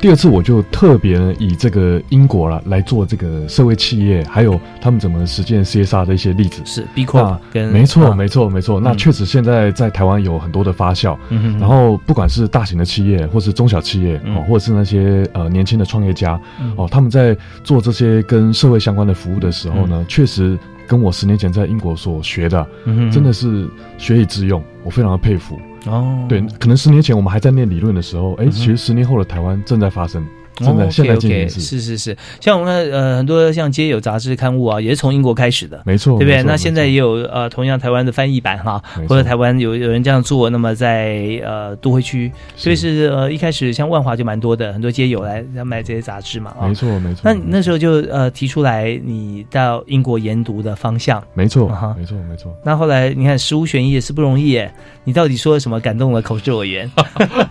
[0.00, 6.62] 第二次我就特别以这个英国了来做这个社会企业，还有他们怎么实践 CSR 的一些例子。
[6.64, 11.14] 是 B Corp 跟没错没错没错，那确实现在在台湾有很多的发酵。
[11.28, 16.40] 嗯然后不管是大型的企业，或是中小企业，哦，或者是那些呃年轻的创业家，
[16.76, 22.66] 哦，他们在做这些跟社会相关的服务的时候呢，确实跟我十年前在英国所学的，
[23.12, 25.60] 真的是学以致用，我非常的佩服。
[25.86, 30.26] 哦，对，可能十年前我们还在念理论的时候，哎，其实十年后的台湾正在发生。
[30.64, 36.42] 真的，现在进是是是，像我们呃很多像街友杂志刊物啊，也是从英国开始的，没错，对不对？
[36.42, 47.20] 那现在也有呃同样台湾的翻译版哈，或者台湾有有人这样做，那么在呃都会区，所以是呃一开始像万华就蛮多的，很多街友来来买这些杂志嘛，没错没错。
[47.24, 52.54] 那你那时候就呃提出来你到英国研读的方向，没错没错没错。
[52.64, 54.72] 那后来你看十五选一也是不容易耶，
[55.04, 56.90] 你到底说了什么感动了口试委员？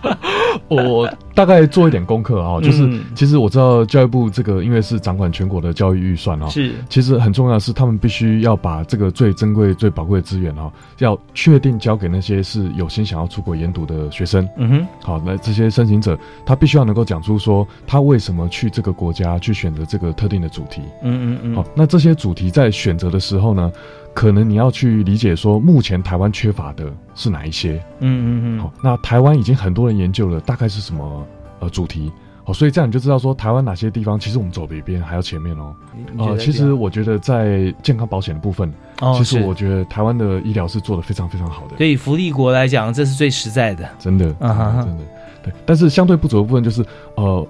[0.68, 14.48] 我大概做一点功课啊，就是其实我知道教育部这个，因为是掌管全国的教育预算啊，是其实很重要的是，他们必须要把这个最珍贵、最宝贵的资源啊，要确定交给那些是有心想要出国研读的学生。
[14.56, 20.82] 嗯哼，好，那这些申请者他必须要能够讲出说他为什么去这个国家去选择这个特定的主题。
[21.02, 23.72] 嗯嗯嗯，好，那这些主题在选择的时候呢？
[24.12, 27.82] 可能你要去理解说，目前台湾缺乏的是哪一些？
[28.00, 28.60] 嗯嗯嗯。
[28.60, 31.26] 好，那台湾已经很多人研究了，大概是什么
[31.60, 32.12] 呃主题？
[32.42, 35.74] 好，所以这样你就知道说，台湾哪些地方其实我们走北边还要前面哦。
[36.18, 38.72] 呃，其实我觉得在健康保险的部分，
[39.16, 41.76] 其实我觉得台湾的医疗是做的非常非常好的。
[41.76, 43.88] 对福利国来讲，这是最实在的。
[43.98, 45.04] 真的，啊真的。
[45.42, 47.46] 对，但是相对不足的部分就是，呃，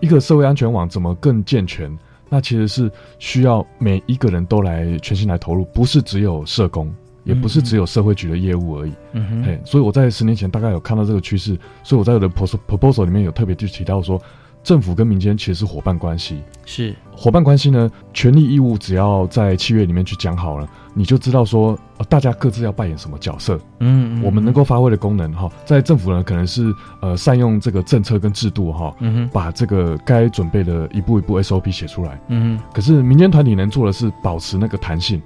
[0.00, 1.90] 一个社会安全网怎么更健全？
[2.28, 6.92] 那其实是需要每一个人都来全心来投入，不是只有社工，
[7.24, 8.92] 也不是只有社会局的业务而已。
[9.12, 14.20] 嗯哼，所以我在十年前大概有看到这个趋势，所以我在我的 proposal 里面有特别去提到说。
[14.64, 17.88] 政府跟民间其实是伙伴关系，是伙伴关系呢。
[18.14, 23.60] 权利义务只要在契约里面去讲好了，你就知道说，大家各自要扮演什么角色。
[23.80, 32.18] 嗯，我们能够发挥的功能哈，在政府呢，可能是呃善用这个政策跟制度哈，嗯把这个该准备的一步一步 SOP 写出来。
[32.28, 35.20] 嗯，可是民间团体能做的是保持那个弹性。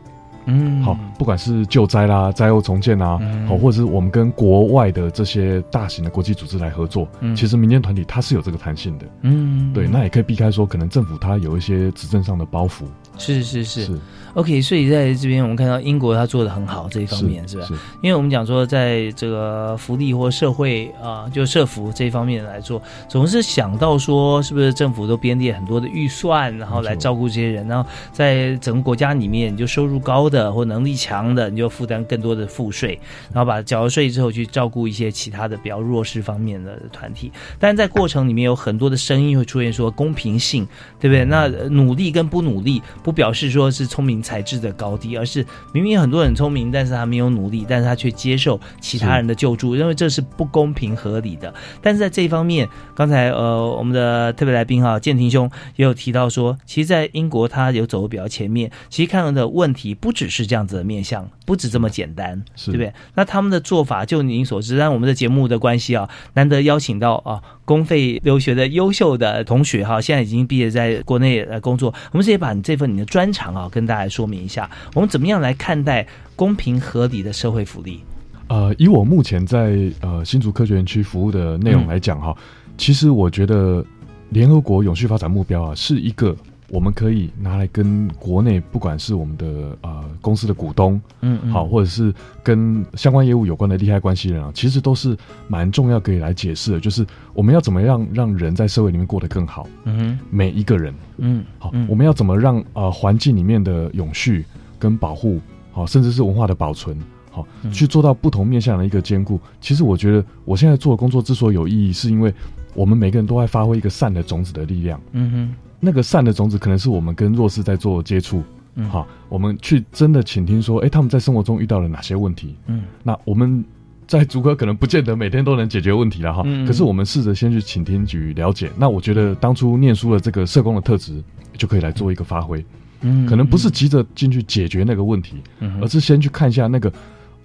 [0.49, 7.07] 嗯，好，不管是救灾啦、灾后重建啊，好，或者是我们跟国外的这些大型的国际组织来合作，
[7.37, 9.07] 其实民间团体它是有这个弹性的。
[9.21, 12.85] 嗯，对，那也可以避开说可能政府它有一些执政上的包袱。
[13.19, 13.99] 是是是。
[14.35, 17.67] OK，所以在这边我们看到英国他做的很好这一方面是吧？
[18.03, 33.01] 因为我们讲说在这个福利或社会啊，就社福这一方面来做，总是想到说是不是政府都编列很多的预算，然后来照顾这些人，然后在整个国家里面，你就收入高的或能力强的，你就负担更多的赋税，
[33.33, 37.33] 然后把缴了税之后去照顾一些其他的比较弱势方面的团体。
[37.59, 40.69] 但在过程里面有很多的声音会出现说公平性，
[41.01, 41.25] 对不对？
[41.25, 44.17] 那努力跟不努力不表示说是聪明。
[44.22, 51.52] 才智的高低，而是明明很多人聪明，但是他没有努力，但是他却接受其他人的救助，认为这是不公平合理的。
[51.83, 62.92] 但是在这一方面，刚才呃我们的特别来宾哈建廷兄也有提到说，其实，在英国他有走的比较前面，其实看到的问题不只是这样子的面向，不止这么简单，对不对？
[63.14, 74.18] 那他们的做法，就您所知，但我们的节目的关系啊，难得邀请到啊公费留学的优秀的同学哈，现在已经毕业在国内呃工作，我们直接把你这份你的专长啊跟大家说。
[74.18, 76.04] 说明一下，我们怎么样来看待
[76.35, 78.00] 公平合理的社会福利？
[78.48, 82.37] 呃，以我目前在呃新竹科学园区服务的内容来讲哈，
[82.76, 83.85] 其实我觉得
[84.31, 86.35] 联合国永续发展目标啊，是一个
[86.70, 100.94] 我们可以拿来跟国内不管是我们的呃公司的股东，嗯，好，或者是跟相关业务有关的利害关系人啊，其实都是蛮重要可以来解释的，就是我们要怎么样让人在社会里面过得更好，嗯哼，每一个人。
[101.16, 104.44] 嗯，好，我们要怎么让呃环境里面的永续
[104.78, 105.40] 跟保护，
[105.72, 106.96] 好，甚至是文化的保存，
[107.31, 109.40] 好，去做到不同面向的一个兼顾。
[109.61, 112.33] 其实我觉得我现在做的工作之所以有意义，是因为
[112.74, 115.00] 我们每个人都在发挥一个善的种子的力量。
[115.12, 118.43] 嗯哼，那个善的种子可能是我们跟弱势在做接触，
[118.91, 122.55] 好，我们去真的倾听说，哎，他们在生活中遇到了哪些问题？
[122.67, 123.64] 嗯，那我们。
[124.09, 128.71] 在竹科可能不见得每天都能解决问题了哈，可是我们试着先去倾听与了解。
[128.75, 131.23] 那我觉得当初念书的这个社工的特质
[131.59, 132.64] 就可以来做一个发挥。
[133.03, 135.37] 嗯，可能不是急着进去解决那个问题，
[135.83, 136.90] 而是先去看一下那个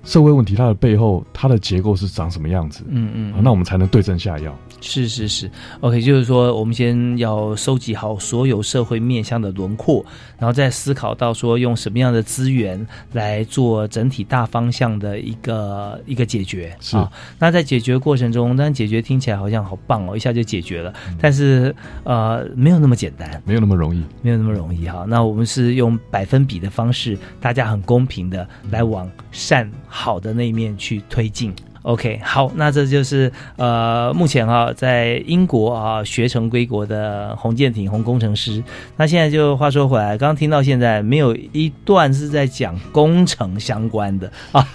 [0.04, 2.84] 社会问题它的背后它的结构是长什么样子？
[2.90, 4.56] 嗯嗯，那我们才能对症下药。
[4.82, 5.50] 是是是
[5.80, 10.06] ，OK，就是说我们先要收集好所有社会面向的轮廓，
[10.38, 16.76] 然后再思考到说用什么样的资源来做整体大方向的一个一个解决。
[16.82, 16.98] 是，
[17.40, 21.74] 那在解决过程中，但解决听起来好像好棒哦，一下就解决了，但是
[22.04, 25.06] 呃，没有那么简单，没有那么容易，没有那么容易哈。
[25.08, 31.54] 那我们是用百分比的方式，大家很公平的来往善好的那一面去推进。
[31.84, 38.64] OK，好，那这就是呃，目前啊，在英国啊学成归国的洪建廷洪工程师。
[38.96, 44.66] 那现在就话说回来，刚刚听到现在没有一段是在讲工程相关的啊，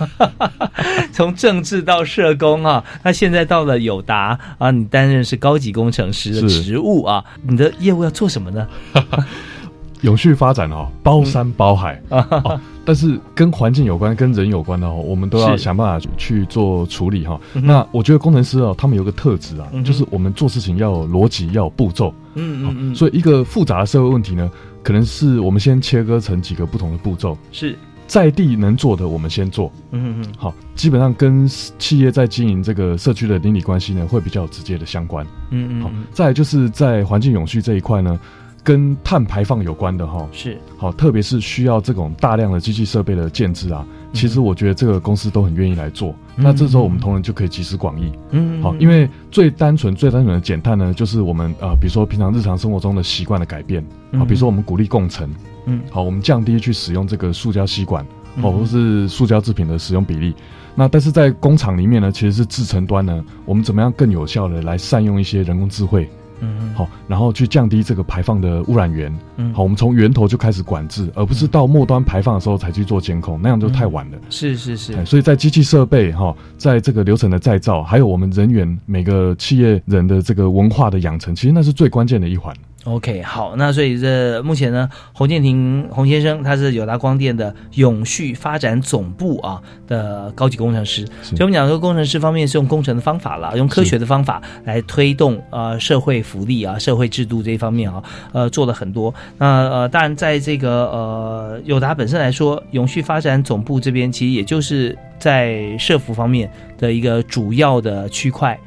[1.11, 8.69] 从政治到社工啊，那现在到了友达啊，你担任是高级工程师的职务啊，你的业务要做什么呢？
[10.03, 17.39] 永续发展哦，包山包海啊， 但是跟环境有关、跟人有关的哦，我们都要想办法去做处理哈。
[17.53, 22.15] 那我觉得工程师哦，他们有个特质啊，就是我们做事情要有逻辑、要有步骤。
[22.33, 22.95] 嗯嗯嗯。
[22.95, 24.51] 所以一个复杂的社会问题呢，
[24.83, 27.37] 可能是我们先切割成几个不同的步骤。
[27.53, 27.77] 是
[28.07, 29.71] 在地能做的，我们先做。
[29.91, 30.35] 嗯嗯嗯。
[30.39, 35.27] 好，基本上跟企业在经营这个社区的邻里关系呢，会比较直接的相关。
[35.51, 35.83] 嗯嗯。
[35.83, 38.19] 好，再就是在环境永续这一块呢。
[38.63, 40.29] 跟碳排放有关的哈。
[40.33, 40.59] 是。
[40.77, 46.15] 好，特别是需要这种大量的机器设备的建制啊，其实我觉得这个公司都很愿意来做。
[46.37, 55.29] 那这时候我们同仁就可以集思广益，嗯，好，因为最单纯、最单纯的减碳呢，就是我们呃，比如说平常日常生活中的习惯的改变，好，比如说我们鼓励共乘，
[55.67, 58.07] 嗯，好，我们降低去使用这个塑胶吸管，
[58.41, 60.33] 哦，或是塑胶制品的使用比例。
[60.77, 66.09] 那但是在工厂里面呢，其实是制成端呢，我们怎么样更有效的来善用一些人工智慧。
[66.41, 69.13] 嗯，好，然后去降低这个排放的污染源。
[69.37, 74.19] 嗯，好，我们从源头就开始管制，而不是到末端排放的时候才去做监控，那样就太晚了。
[74.31, 82.55] 是是是，所以在机器设备哈，在这个流程的再造，还有我们人员每个企业人的这个文化的养成，其实那是最关键的一环。
[82.95, 91.05] OK，好，那所以这目前呢，洪建廷洪先生他是友达光电的永续发展总部啊的高级工程师。
[91.23, 99.15] 所以我们讲说，工程师方面是用工程的方法了，用科学的方法来推动呃社会福利啊、社会制度这一方面啊，呃做了很多。
[99.37, 108.59] 那呃，当然在这个呃友达本身来说，永续发展总部这边其实也就是在社服方面的一个主要的区块。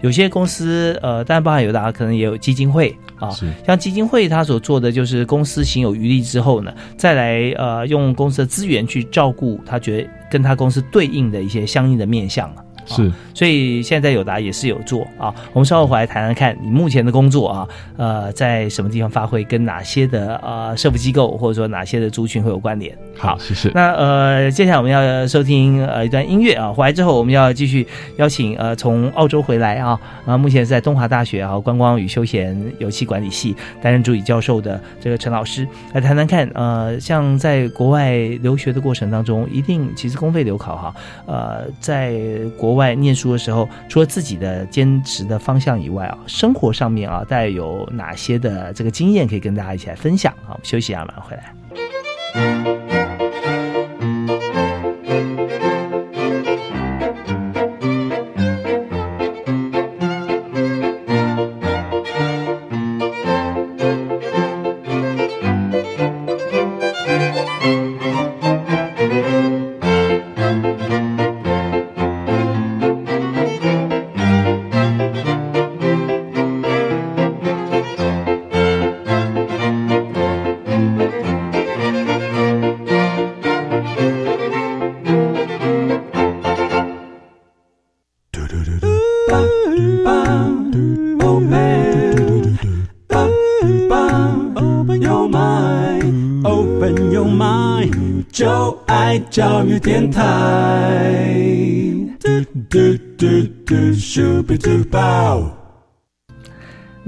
[0.00, 3.30] 有些公司，呃，当然包含友达，可能也有基金会啊。
[3.66, 12.64] 像基金会，它所做的就是公司行有余力之后呢，再来呃用公司的资源去照顾他觉得跟他公司对应的一些相应的面向了。
[12.88, 15.34] 是，所以现在友达也是有做啊。
[15.52, 22.96] 我们稍后回来谈谈看你目前的工作啊，呃，在什么地方发挥，跟哪些的呃社福机构或者说哪些的族群会有关联。
[23.16, 23.70] 好，谢谢。
[23.74, 26.72] 那呃，接下来我们要收听呃一段音乐啊。
[26.72, 27.86] 回来之后，我们要继续
[28.16, 40.94] 邀请呃从澳洲回来啊啊，目前是在东华大学啊观光与休闲游戏管理系担任助理教授的这个陈老师来谈谈看呃，像在国外留学的过程当中，一定其实公费留考哈，
[41.26, 42.14] 呃，在
[42.56, 42.77] 国。
[42.78, 50.50] 外念书的时候，除了自己的坚持的方向以外啊，生活上面啊，大概有哪些的这个经验可以跟大家一起来分享啊？
[50.50, 52.87] 我们休息一下，马上回来。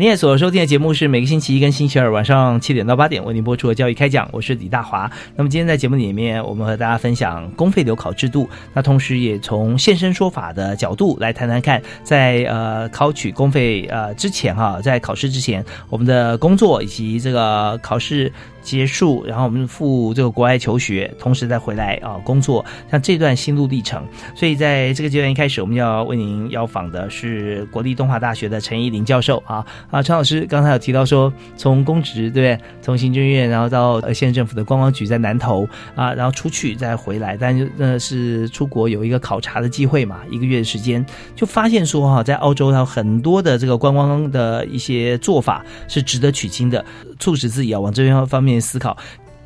[0.01, 5.11] 您也所收听的节目是每个星期一跟星期二晚上七点到八点为您播出的教育开讲，我是李大华。
[5.37, 18.33] 那么今天在节目里面，我们和大家分享公费留考制度，那同时也从现身说法的角度来谈谈看，在呃考取公费呃之前哈，在考试之前，我们的工作以及这个考试
[18.63, 24.07] 结束，然后我们赴这个国外求学，同时再回来啊工作，像这段心路历程。
[24.35, 32.67] 所以在这个阶段一开始，我们要为您邀访的是国立东华大学的陈依林教授啊啊，陈老师刚才有提到说，从公职对不对？
[32.83, 41.05] 从行政院然后到呃县政府的观光局在南投啊，然后出去再回来，但就那是出国有一个考察的机会嘛，一个月的时间，
[41.35, 46.85] 就发现说哈，在澳洲它很多的这个观光的一些做法是值得取经的，
[47.19, 48.50] 促使自己要往这边方面。
[48.59, 48.97] 思考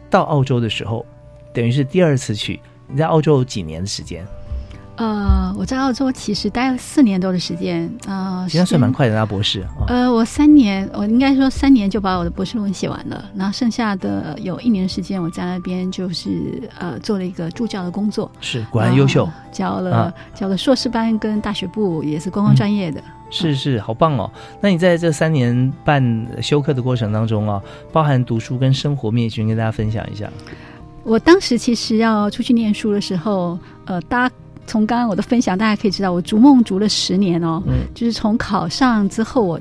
[0.08, 1.04] 到澳洲的时候，
[1.52, 2.60] 等于是第二次去。
[2.86, 4.24] 你在澳洲有几年的时间？
[4.96, 9.66] 呃，我在澳洲其实待了四年多的时间啊，实际上算蛮快的，那博士。
[9.88, 18.30] 呃，我三年，我应该说三年就把我的博士论文写完了，然后剩下的有一年时间，我在那边就是呃做了一个助教的工作。
[18.40, 23.02] 是，果然优秀，教了教了硕士班跟大学部，也是观光专业的。
[23.30, 24.30] 是是，好棒哦！
[24.60, 27.60] 那你在这三年半休课的过程当中啊，
[27.92, 30.30] 包含读书跟生活面，请跟大家分享一下。
[31.02, 34.34] 我当时其实要出去念书的时候，呃，大家。
[34.66, 37.62] 从刚刚我的分享，大家可以知道，我逐梦逐了十年哦，
[37.94, 39.60] 就是从考上之后，我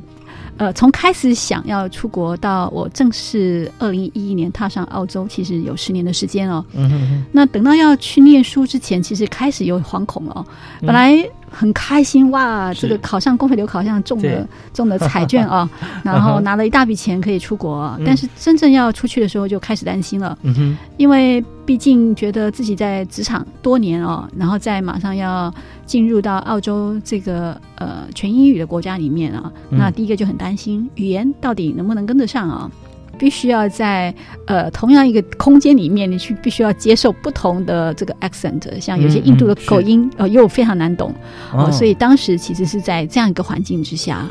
[0.56, 6.64] 呃从开始想要出国到我正式二零一一年踏上澳洲，其实有十年的时间哦。
[6.74, 10.46] 嗯那等到要去念书之前，其实开始有惶恐了，
[10.80, 11.30] 本来。
[11.54, 12.74] 很开心哇！
[12.74, 15.70] 这个考上公费留考，像中了中了彩券啊，
[16.04, 17.98] 然后拿了一大笔钱可以出国。
[18.06, 20.38] 但是真正要出去的时候，就开始担心了。
[20.98, 25.54] 因为毕竟觉得自己在职场多年哦，然后在马上要
[25.86, 32.70] 进入到澳洲这个呃全英语的国家里面啊，那第一个就很担心语言到底能不能跟得上啊。
[33.18, 34.14] 必须要在
[34.48, 41.14] 呃同样一个空间里面，你去必须要接受不同的这个 accent，像有些印度的口音，呃，又非常难懂，
[41.54, 44.26] 哦，所以当时其实是在这样一个环境之下，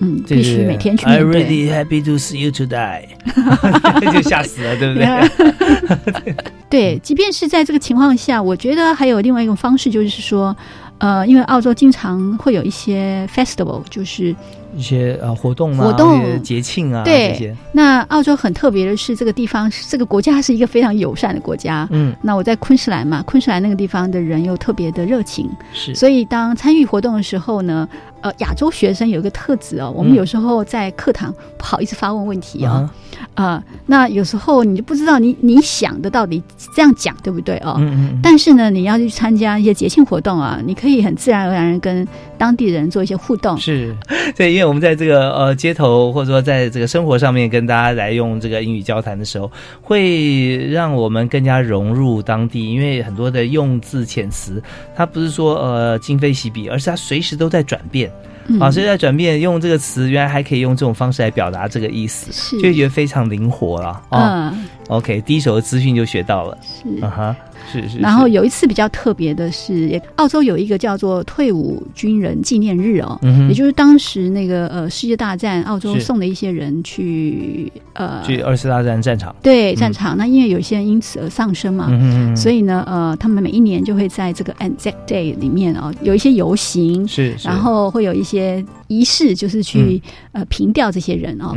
[0.00, 1.42] 嗯，必须每天去面对。
[1.42, 3.04] I really happy to see you today，
[4.12, 6.34] 就吓死了，对不对？
[6.68, 10.54] 对，即便是在这个情况下，我觉得还有另外一种方式，就是说，
[10.98, 14.36] 呃，因为澳洲经常会有一些 festival，就是。
[14.74, 17.54] 一些呃活动啊，活动节庆啊，对。
[17.72, 21.86] 那澳洲很特别的是，这个地方这个国家是一个非常友善的国家。
[21.90, 25.94] 嗯，那我在昆士兰嘛，昆士兰那个地方的人又特别的热情，是。
[25.94, 27.88] 所以当参与活动的时候呢，
[28.26, 32.92] 呃，亚洲学生有一个特质哦，我们有时候在课堂不好意思发问问题啊，
[33.34, 36.42] 啊，那有时候你就不知道你你想的到底
[36.74, 37.76] 这样讲对不对哦？
[37.78, 38.20] 嗯嗯。
[38.22, 42.06] 但是呢，你要去参加一些节庆活动啊，你可以很自然而然跟
[42.36, 43.56] 当地人做一些互动。
[43.56, 43.94] 是，
[44.36, 44.66] 对，因为。
[44.66, 49.48] 我们在这个呃街头，或者说在这个生活上面跟大家来用这个英语交谈的时候，
[49.80, 52.72] 会让我们更加融入当地。
[52.72, 54.60] 因为很多的用字遣词，
[54.96, 58.10] 它不是说呃今非昔比，而是它随时都在转变。
[58.60, 64.02] 啊，所以在转变，用这个词原来还可以用这种方式来表达这个意思，就觉得非常灵活了。
[64.10, 64.54] 啊
[64.88, 66.58] ，OK，第一手的资讯就学到了。
[66.62, 67.36] 是，啊哈。
[67.72, 80.16] 是是，然后有一次比较特别的是，澳洲有一个叫做退伍军人纪念日哦，也就是当时那个呃世界大战，澳洲送的一些人去呃去二次大战战场，对战场。
[80.16, 81.88] 那因为有些人因此而丧生嘛，
[82.36, 90.00] 所以呢呃他们每一年就会在这个 Anzac Day 里面哦有一些游行，是，然后会有一些仪式，就是去
[90.32, 91.54] 呃凭吊这些人哦。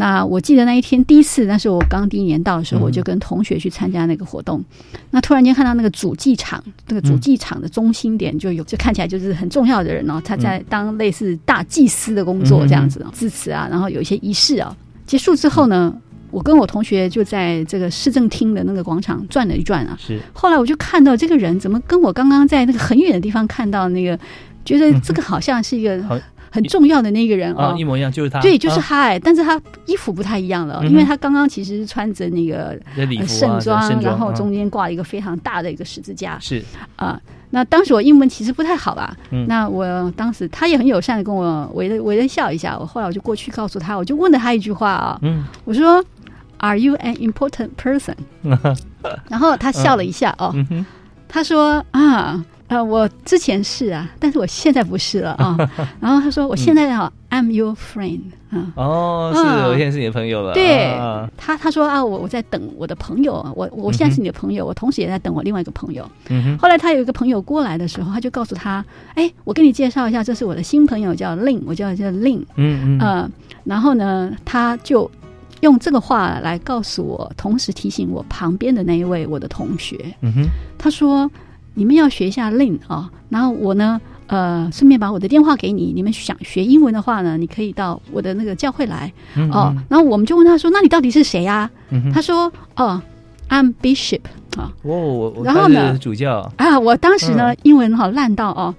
[0.00, 4.64] 那我记得那一天第一次，那是我刚第一年到的时候，我就跟同学去参加那个活动。
[5.10, 14.72] 那突然间看到那个主祭场，那个主祭场的中心点就有，就看起来就是很重要的人哦，他在当类似大祭司的工作这样子，致辞啊，然后有一些仪式啊。
[15.04, 15.92] 结束之后呢，
[16.30, 19.98] 我跟我同学就在这个市政厅的那个广场转了一转啊。
[20.00, 20.20] 是。
[20.32, 24.16] 后来我就看到这个人怎么跟我刚刚在那个很远的地方看到那个，
[24.64, 26.22] 觉得这个好像是一个。
[26.50, 32.78] 很重要的那个人哦，一模一样，就是他，对，就是他哎，但是他衣服不太一样了，因为他刚刚其实是穿着那个
[33.26, 36.62] 盛装，然后中间挂了一个非常大的一个十字架，是。
[36.96, 37.20] 啊，
[37.50, 39.46] 那当时我英文其实不太好吧，嗯。
[39.46, 45.44] 那我当时他也很友善的跟我微微微笑一下，我后来我就过去告诉他，我就问了他一句话啊，嗯。
[45.64, 46.04] 我说
[46.58, 48.14] ，Are you an important person？
[49.28, 50.54] 然后他笑了一下哦，
[51.28, 52.44] 他说啊。
[52.68, 55.56] 呃，我之前是啊，但是我现在不是了啊。
[56.00, 58.72] 然后他说，我现在啊，I'm your friend 啊。
[58.76, 60.52] 哦，是我现在是你的朋友了。
[60.52, 60.94] 对，
[61.38, 66.08] 他他说啊，我我在等我的朋友，我我现在是你的朋友，我同时也在等我另外一个朋友。
[66.28, 72.44] 嗯后来他有一个朋友过来的时候，他就告诉他，哎，我跟你介绍一下，这是我的新朋友，叫 Lin，我叫叫 Lin。
[72.56, 73.00] 嗯嗯。
[73.00, 73.30] 呃，
[73.64, 75.10] 然后呢，他就
[75.62, 79.96] 用这个话来告诉我，同时提醒我旁边的那一位我的同学。
[80.20, 80.42] 嗯哼。
[80.76, 81.30] 他说。
[81.78, 85.92] 你们要学一下 Lin 啊，然后我呢，呃，顺便把我的电话给你。
[85.94, 89.12] 你们想学英文的话呢，你可以到我的那个教会来
[89.52, 89.72] 哦。
[89.88, 91.70] 然后我们就问他说：“那你到底是谁呀？”
[92.12, 93.00] 他说：“哦
[93.48, 94.22] ，I'm Bishop
[94.56, 98.74] 啊。”哦，然后呢，主教啊，我当时呢，英文好烂到哦，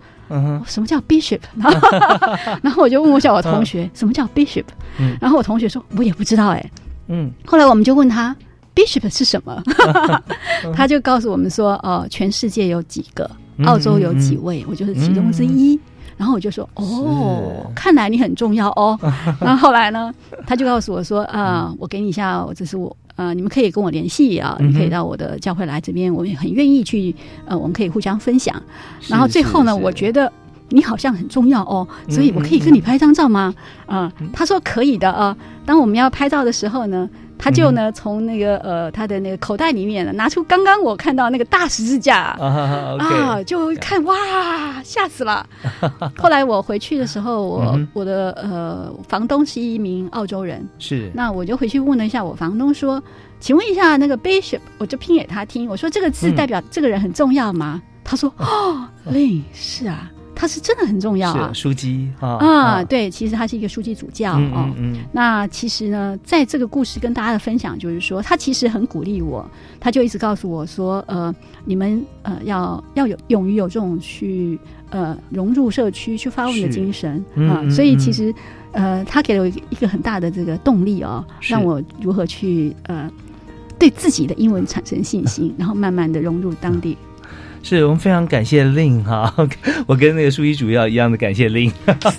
[0.67, 1.39] 什么叫 Bishop？
[2.61, 4.65] 然后我就问我小同学，什么叫 Bishop？
[5.21, 6.71] 然后我同学说，我也不知道哎。
[7.07, 8.35] 嗯，后来我们就问他。
[8.80, 9.61] Bishop 是什么？
[10.73, 13.30] 他就告诉我们说：“哦，全世界有几个，
[13.65, 15.77] 澳洲有几位，我就是其中之一。”
[16.15, 18.97] 然后我就说：“哦，看来你很重要哦。
[19.39, 20.13] ”然后后来呢，
[20.47, 27.13] 他就告诉我说：“啊，我给你一下，这是我呃，你们可以跟我联系啊，你可以到我的教会来这边，我也很愿意去
[27.45, 28.55] 呃，我们可以互相分享。
[29.07, 30.32] 然后最后呢，我觉得
[30.69, 33.53] 你好像很重要哦，所以我可以跟你拍张照吗？
[33.88, 35.36] 啊，他说可以的啊。
[35.65, 37.09] 当我们要拍照的时候呢。”
[37.39, 42.35] 他就呢，从那个呃，他的那个口袋里面拿出刚刚我看到那个大十字架。
[42.37, 45.47] 啊，就看哇，吓死了。
[46.17, 51.09] 后来我回去的时候，我我的呃房东是一名澳洲人，是。
[51.13, 53.01] 那我就回去问了一下我房东说，
[53.39, 57.81] 请问一下那个 bishop，我就拼给他听，我说这个字代表这个人很重要吗？
[58.03, 60.11] 他说 哦，Lin 是啊。
[60.39, 64.73] 他是真的很重要啊，书记啊啊，对，其实他是一个书记主教哦。
[65.11, 69.45] 那其实呢，在这个故事跟大家的分享，就是说，他其实很鼓励我，
[69.81, 71.35] 他就一直告诉我说，呃，
[71.65, 74.57] 你们呃要要有勇于有这种去
[74.91, 77.69] 呃融入社区、去发问的精神啊。
[77.69, 78.33] 所以其实
[78.71, 83.11] 呃，他给了我一个很大的这个动力哦，让我如何去呃
[83.77, 86.97] 对自己的英文产生信心， 然后慢慢的融入当地。
[87.62, 89.34] 是我们非常感谢令哈，
[89.86, 91.72] 我跟那个书记主要一样的感谢令，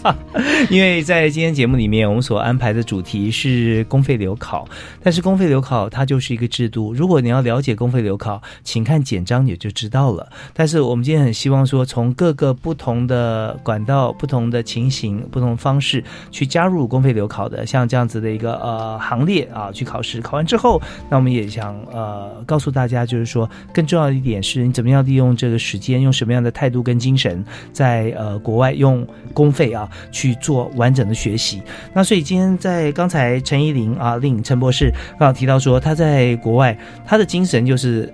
[0.70, 4.68] 因为在今天节目里面，我们所安排的主题是公费留考，
[5.02, 10.30] 但是公费留考它就是一个制度，如果你要了解公费留考，请看简章也就知道了。
[10.52, 25.30] 但是我们今天很希望说，从各个不同的管道、不同的情形、不同方式去加入公费留考的，像这样子的一个呃行列啊，去考试，考完之后，那我们也想呃告诉大家，就是说更重要的一点是你怎么样利用。
[25.40, 31.62] 这个时间用什么样的态度跟精神，在呃国外用公费啊去做完整的学习？
[31.94, 36.76] 那所以今天在刚才陈依林啊，令陈博士刚好提到说，他在国外
[37.06, 38.12] 他的精神就是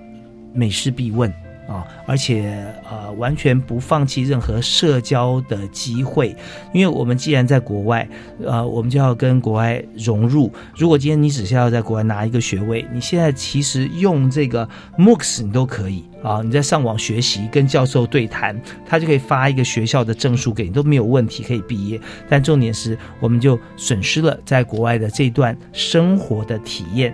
[0.53, 1.29] 每事必问。
[1.67, 6.35] 啊，而且呃，完全不放弃任何社交的机会，
[6.73, 8.07] 因为我们既然在国外，
[8.43, 10.51] 呃，我们就要跟国外融入。
[10.75, 21.99] 如果今天你只是要在国外拿一个学位，你现在其实用这个 MOOCs 你都可以啊，你在上网学习，跟教授对谈，他就可以发一个学校的证书给你，都没有问题可以毕业。
[22.29, 27.13] 但重点是，我们就损失了在国外的这段生活的体验。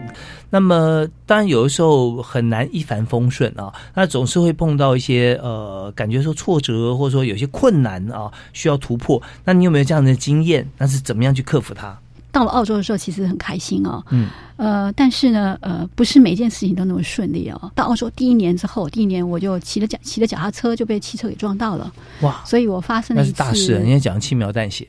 [0.53, 9.19] 那么，当然有的时候很难一帆风顺啊，那总是会碰到一些呃，感觉说挫折，或者说有些困难啊，需要突破。
[9.45, 10.69] 那你有没有这样的经验？
[10.77, 11.97] 那是怎么样去克服它？
[12.33, 14.03] 到了澳洲的时候，其实很开心哦。
[14.09, 14.27] 嗯。
[14.55, 17.71] 呃，但是呢，呃，不是每件事情都那么顺利哦。
[17.73, 21.91] 到澳洲第一年之后，第一年我就骑了脚骑了脚踏车，就被汽车给撞到了。
[22.21, 22.41] 哇！
[22.45, 24.87] 所以我发生了那是大事，人家讲轻描淡写。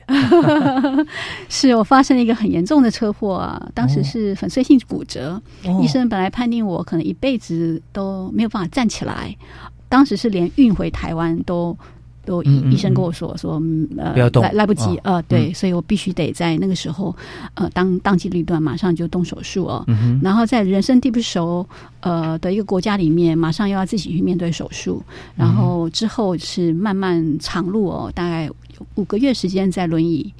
[1.49, 3.69] 是我发生了一个很严重的车祸啊！
[3.73, 5.41] 当时是粉碎性骨折，
[5.81, 9.35] 医生本来判定我可能一辈子都没有办法站起来，
[9.89, 11.77] 当时是连运回台湾都。
[12.25, 13.61] 都医医生跟我说说，
[13.97, 17.15] 呃，来来不及，呃，对，所以我必须得在那个时候，
[17.53, 19.85] 呃，当当机立断，马上就动手术哦。
[20.21, 21.65] 然后在人生地不熟，
[22.01, 25.01] 呃的一个国家里面，马上又要自己去面对手术，
[25.35, 28.49] 然后之后是漫漫长路哦，大概
[28.95, 30.33] 五个月时间在轮椅。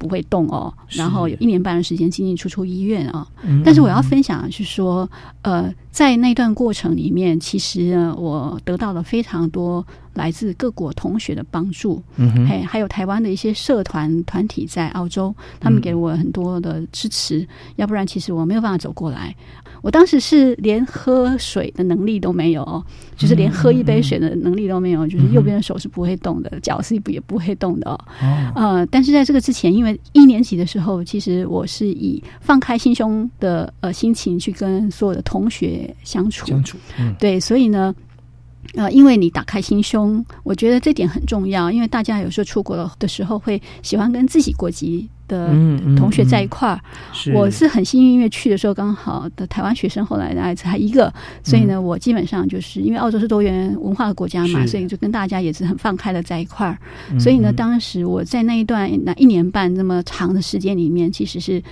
[0.00, 3.28] 不会动哦，然后有一年半的时间进进出出医院啊。
[3.62, 5.06] 但是我要分享的是说，
[5.42, 9.86] 呃，在那段过程里面，其实呢，我得到了非常多
[10.20, 12.02] 来自各国同学的帮助，
[12.46, 17.46] 还还有台湾的一些社团团体在澳洲，他们给我很多的支持，
[17.76, 19.34] 要不然其实我没有办法走过来。
[19.80, 22.84] 我当时是连喝水的能力都没有，
[23.16, 27.98] 就是连喝一杯水的能力都没有，就是右边的手是不会动的，脚是不也不会动的哦。
[28.54, 36.76] 呃，但是在这个之前，因为一年级的时候，其实我是以放开心胸的呃心情去跟所有的同学相处，相处，
[37.18, 37.94] 对，所以呢。
[38.74, 41.70] 呃，因为你打开心胸，我觉得这点很重要。
[41.70, 45.48] 因为大家有时候出国的时候会喜欢跟自己国籍的
[45.96, 46.80] 同学在一块儿。
[47.34, 51.12] 我是很幸运，因为去的时候刚好的台湾学生后来来才一个，
[51.42, 56.78] 所以呢，我基本上就是因为澳洲是多元文化的国家嘛，所以就跟大家也是很放开的在一块儿。
[57.18, 61.62] 所以呢，当时我在那一段那一年半那么长的时间里面，其实是。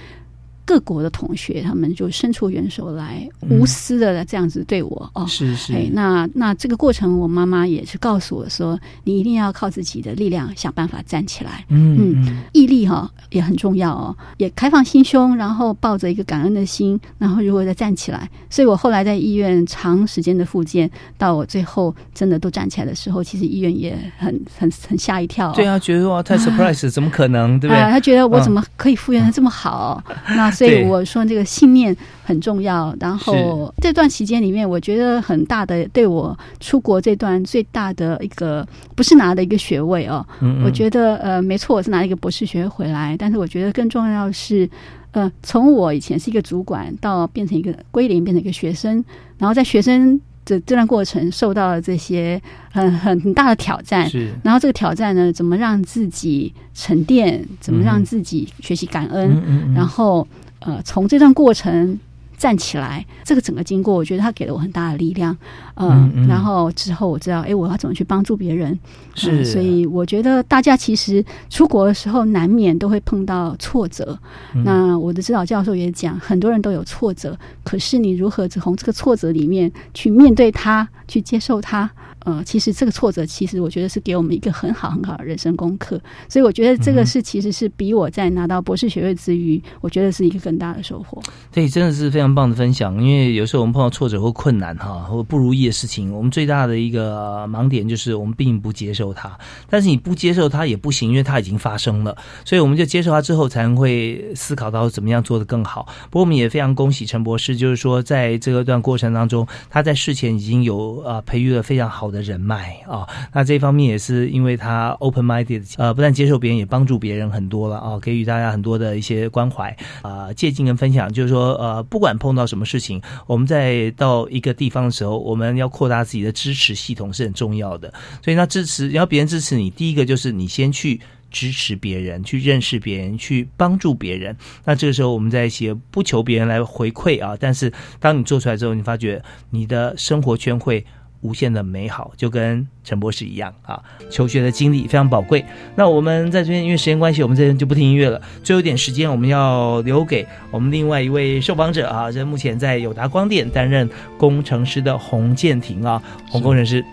[0.69, 5.27] 各国的同学，他们就伸出援手来，无私的这样子对我哦。
[5.27, 5.73] 是是。
[5.73, 11.65] 哎，那那这个过程，我妈妈也是告诉我说，你一定要靠自己的力量想办法站起来。
[11.71, 18.29] 嗯嗯，毅力哈也很重要哦，也开放心胸，然后抱着一个感恩的心，然后如果再站起来。
[18.51, 25.51] 所以我后来在医院长时间的复健，到我最后真的都站起来的时候，其实医院也很很很吓一跳。
[25.53, 27.81] 对啊，觉得哇太 surprise，怎么可能，对不对？
[27.91, 30.05] 他觉得我怎么可以复原的这么好？
[30.37, 30.58] 那。
[30.59, 32.95] 所以我说这个信念很重要。
[32.99, 40.27] 然后这段期间里面，我觉得很大的对我出国这段最大的一个不是拿的一个学位哦。
[40.65, 43.17] 我觉得呃没错，我是拿一个博士学位回来。
[43.17, 44.69] 但是我觉得更重要的是，
[45.13, 49.05] 呃，从我以前是一个主管到变成一个归零，变成一个学生，
[49.39, 52.41] 然后在学生的这段过程受到了这些
[52.73, 54.09] 很很很大的挑战。
[54.09, 57.47] 是，然后这个挑战呢，怎么让自己沉淀？
[57.61, 59.73] 怎么让自己学习感恩？
[59.75, 60.27] 然后。
[60.61, 61.99] 呃，从这段过程
[62.39, 65.37] 站起来，这个整个经过，我觉得他给了我很大的力量。
[65.75, 68.79] 嗯，然后之后我知道，哎，我要怎么去帮助别人？
[69.15, 74.19] 是，所以我觉得大家其实出国的时候难免都会碰到挫折。
[74.65, 81.91] 那我的指导教授也讲，很多人都有挫折，可是你如何从这个挫折里面去面对它，去接受它？
[82.25, 85.99] 呃，其实这个挫折，其实我觉得是给我们一个很好很好的人生功课。
[86.29, 91.23] 所以我觉得这个是其实是比我在拿到博士学位之余，我觉得是一个更大的收获。
[91.53, 93.03] 对，真的是非常棒的分享。
[93.03, 99.37] 因为有时候我们碰到挫折或困难哈，或不如意的事情，我们最大的一个盲点就是我们并不接受它。
[99.69, 102.17] 但是你不接受它也不行，因为它已经发生了。
[102.45, 105.89] 所以我们就接受它之后，才会思考到怎么样做得更好。
[106.11, 112.19] 不过我们也非常恭喜陈博士，就是说在这个段过程当中，他在事前已经有呃培育了非常好的。
[112.29, 121.11] 人脉啊，那这方面也是因为他 open minded，呃，不但接受别人，也帮助别人很多了啊，给予大家很多的一些关怀啊，借鉴跟分享。
[121.11, 127.93] 就是说，呃，不管碰到什么事情，我们在到一个地方的时候，我们要扩大自己的支持系统是很重要的。
[128.23, 131.01] 所以，那支持要别人支持你，第一个就是你先去
[131.31, 134.37] 支持别人，去认识别人，去帮助别人。
[134.65, 140.85] 那这个时候，我们在一起不求别人来回馈啊，但是当你做出来之后，你发觉你的生活圈会。
[141.21, 145.45] 无限的美好，就跟陈博士一样啊，求学的经历非常宝贵。
[145.75, 148.21] 那我们在这边，因为时间关系，我们这边就不听音乐了。
[148.45, 156.85] 最后一点时间，我们要留给我们另外一位受访者啊，这目前在友达光电担任工程师的洪建庭啊，洪工程师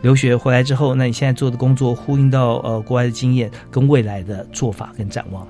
[0.00, 5.46] 留学回来之后，那你现在做的工作呼应到呃国外的经验跟未来的做法跟展望。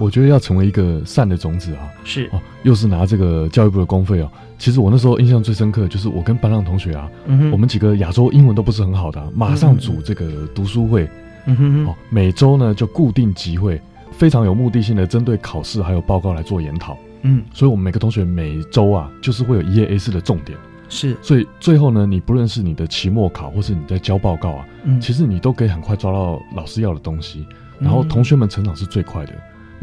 [0.00, 2.28] 我觉得要成为一个善的种子啊，是。
[2.32, 4.30] 哦，又是拿这个教育部的公费哦。
[4.58, 7.10] 其实我那时候印象最深刻，就是我跟班上同学啊，
[7.52, 11.08] 我们几个亚洲英文都不是很好的，马上组这个读书会，
[11.46, 13.80] 嗯哼哦，每周呢就固定集会，
[14.12, 16.96] 非常有目的性的针对考试还有报告来做研讨。
[17.22, 20.56] 嗯，所以我们每个同学每周啊，就是会有一页 A 四的重点，
[20.88, 25.00] 是，所以最后呢，你不论是你的期末考，或是你在交报告啊，嗯。
[25.00, 27.46] 其实你都可以很快抓到老师要的东西，
[27.80, 29.32] 然后同学们成长是最快的。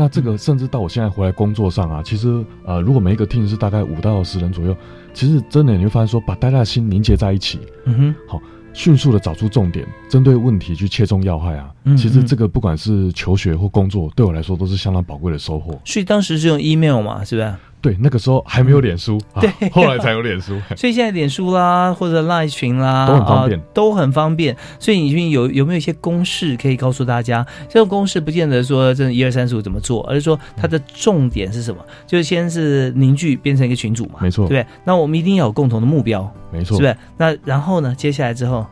[0.02, 4.76] 那这个甚至到我现在回来工作上啊，其实呃，如果每一个 team 是大概五到十人左右，
[5.14, 8.42] 其实真的你会发现说，把大家的心凝结在一起，嗯哼，好，
[8.74, 15.80] 迅速的找出重点，针对问题去切中要害啊，其实这个不管是求学或工作，对我来说都是相当宝贵的收获。
[15.86, 17.54] 所以当时是用 email 嘛，是不是？
[17.82, 20.62] 对，那个时候还没有脸书，对，后来才有脸书。
[20.78, 24.58] 所以现在脸书啦，或者 Line 群啦，都很方便，都很方便。
[24.80, 27.46] 所以你有有没有一些公式可以告诉大家？
[27.68, 31.84] 这种公式不见得说这一二三四五怎么做，而是说它的重点是什么？
[32.06, 34.66] 就是先是凝聚，变成一个群组嘛，没错，对。
[34.86, 36.96] 那我们一定要有共同的目标，没错，是不是？
[37.18, 37.96] 那然后呢？
[37.98, 38.66] 接下来之后。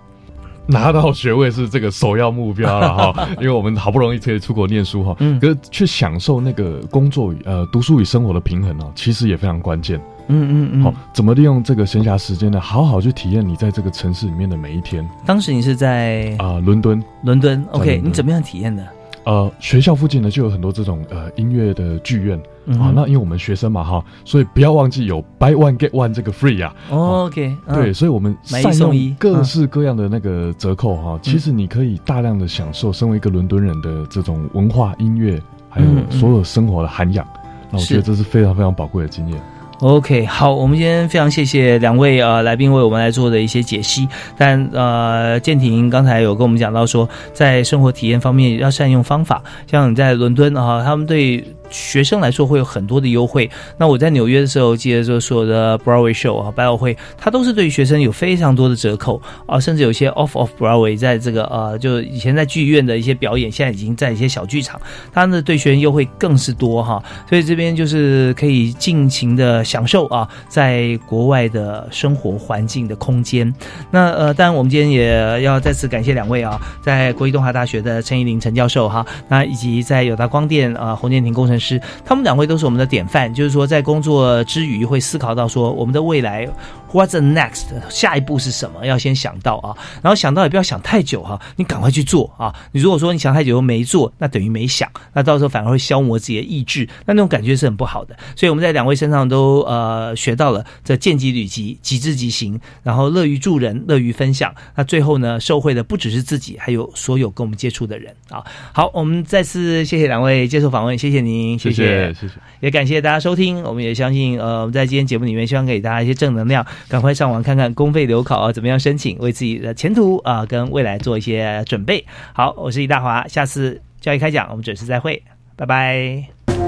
[0.70, 10.00] 拿到学位是这个首要目标了哈， 因为我们好不容易可以出国念书哈，嗯可是去享受那个工作与呃读书与生活的平衡呢，其实也非常关键。
[10.32, 12.62] 嗯嗯嗯，好，怎么利用这个闲暇时间呢？
[12.62, 15.04] 好好去体验你在这个城市里面的每一天。
[15.26, 18.86] 当时你是在啊伦敦，伦敦，OK，你怎么样体验的？
[19.30, 22.36] 呃，学校附近呢就有很多这种呃音乐的剧院
[22.80, 22.92] 啊。
[22.96, 26.76] 那因为我们学生嘛哈，所以不要忘记有 buy one get one 这个 free 啊。
[26.90, 31.20] OK，对，所以我们善用各式各样的那个折扣哈。
[31.22, 37.24] 其实你可以大量的享受身为一个伦敦人的这种文化、音乐，还有所有生活的涵养。
[37.70, 39.40] 那我觉得这是非常非常宝贵的经验。
[39.82, 44.06] OK，好，我们今天非常谢谢两位呃来宾为我们来做的一些解析。
[44.38, 53.50] 但呃，建廷刚才有跟我们讲到说，在生活体验方面要善用方法，像你在伦敦啊，他们对学生来说会有很多的优惠。
[53.78, 64.80] 那我在纽约的时候，记得说所有的 Broadway show 啊，百老汇，它都是对学生有非常多的折扣啊，甚至有些 off of Broadway，在这个呃，就以前在剧院的一些表演，现在已经在一些小剧场，
[65.14, 67.04] 它的对学生优惠更是多哈。
[67.28, 73.54] 所以这边就是可以尽情的享受啊，在国外的生活环境的空间。
[73.92, 86.48] 那呃，当然我们今天也要再次感谢两位啊，在国立东华大学的陈怡林陈教授哈，那以及在友达光电啊洪建庭工程师，他们两位都是我们的典范，就是说在工作之余会思考到说我们的未来。
[86.92, 87.66] What's the next？
[87.90, 88.86] 下一步是什么？
[88.86, 92.54] 要先想到啊，然后想到也不要想太久哈，你赶快去做啊！
[92.72, 98.16] 你如果说你想太久又没做，那等于没想，那到时候反而会消磨自己的意志，那那种感觉是很不好的。
[98.36, 104.54] 所以我们在两位身上都呃学到了这见机履机、急之即行，然后乐于助人、乐于分享。
[104.76, 108.44] 那最后呢，受惠的不只是自己，还有所有跟我们接触的人啊！
[108.74, 113.62] 好，我们再次谢谢两位接受访问，谢谢您，谢谢谢谢，也感谢大家收听。
[113.64, 116.66] 我们也相信呃，我们在今天节目里面希望给大家一些正能量。
[116.88, 122.06] 赶快上网看看公费留考啊，怎么样申请，为自己的前途啊跟未来做一些准备。
[122.34, 125.22] 好，我是李大华，下次教育开讲，我们准时再会，
[125.56, 126.59] 拜拜。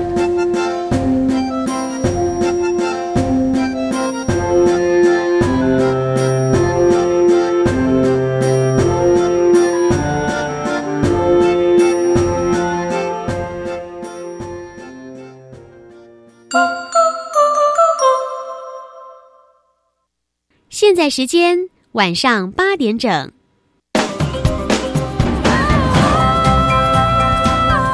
[21.02, 23.32] 在时间晚上八点整。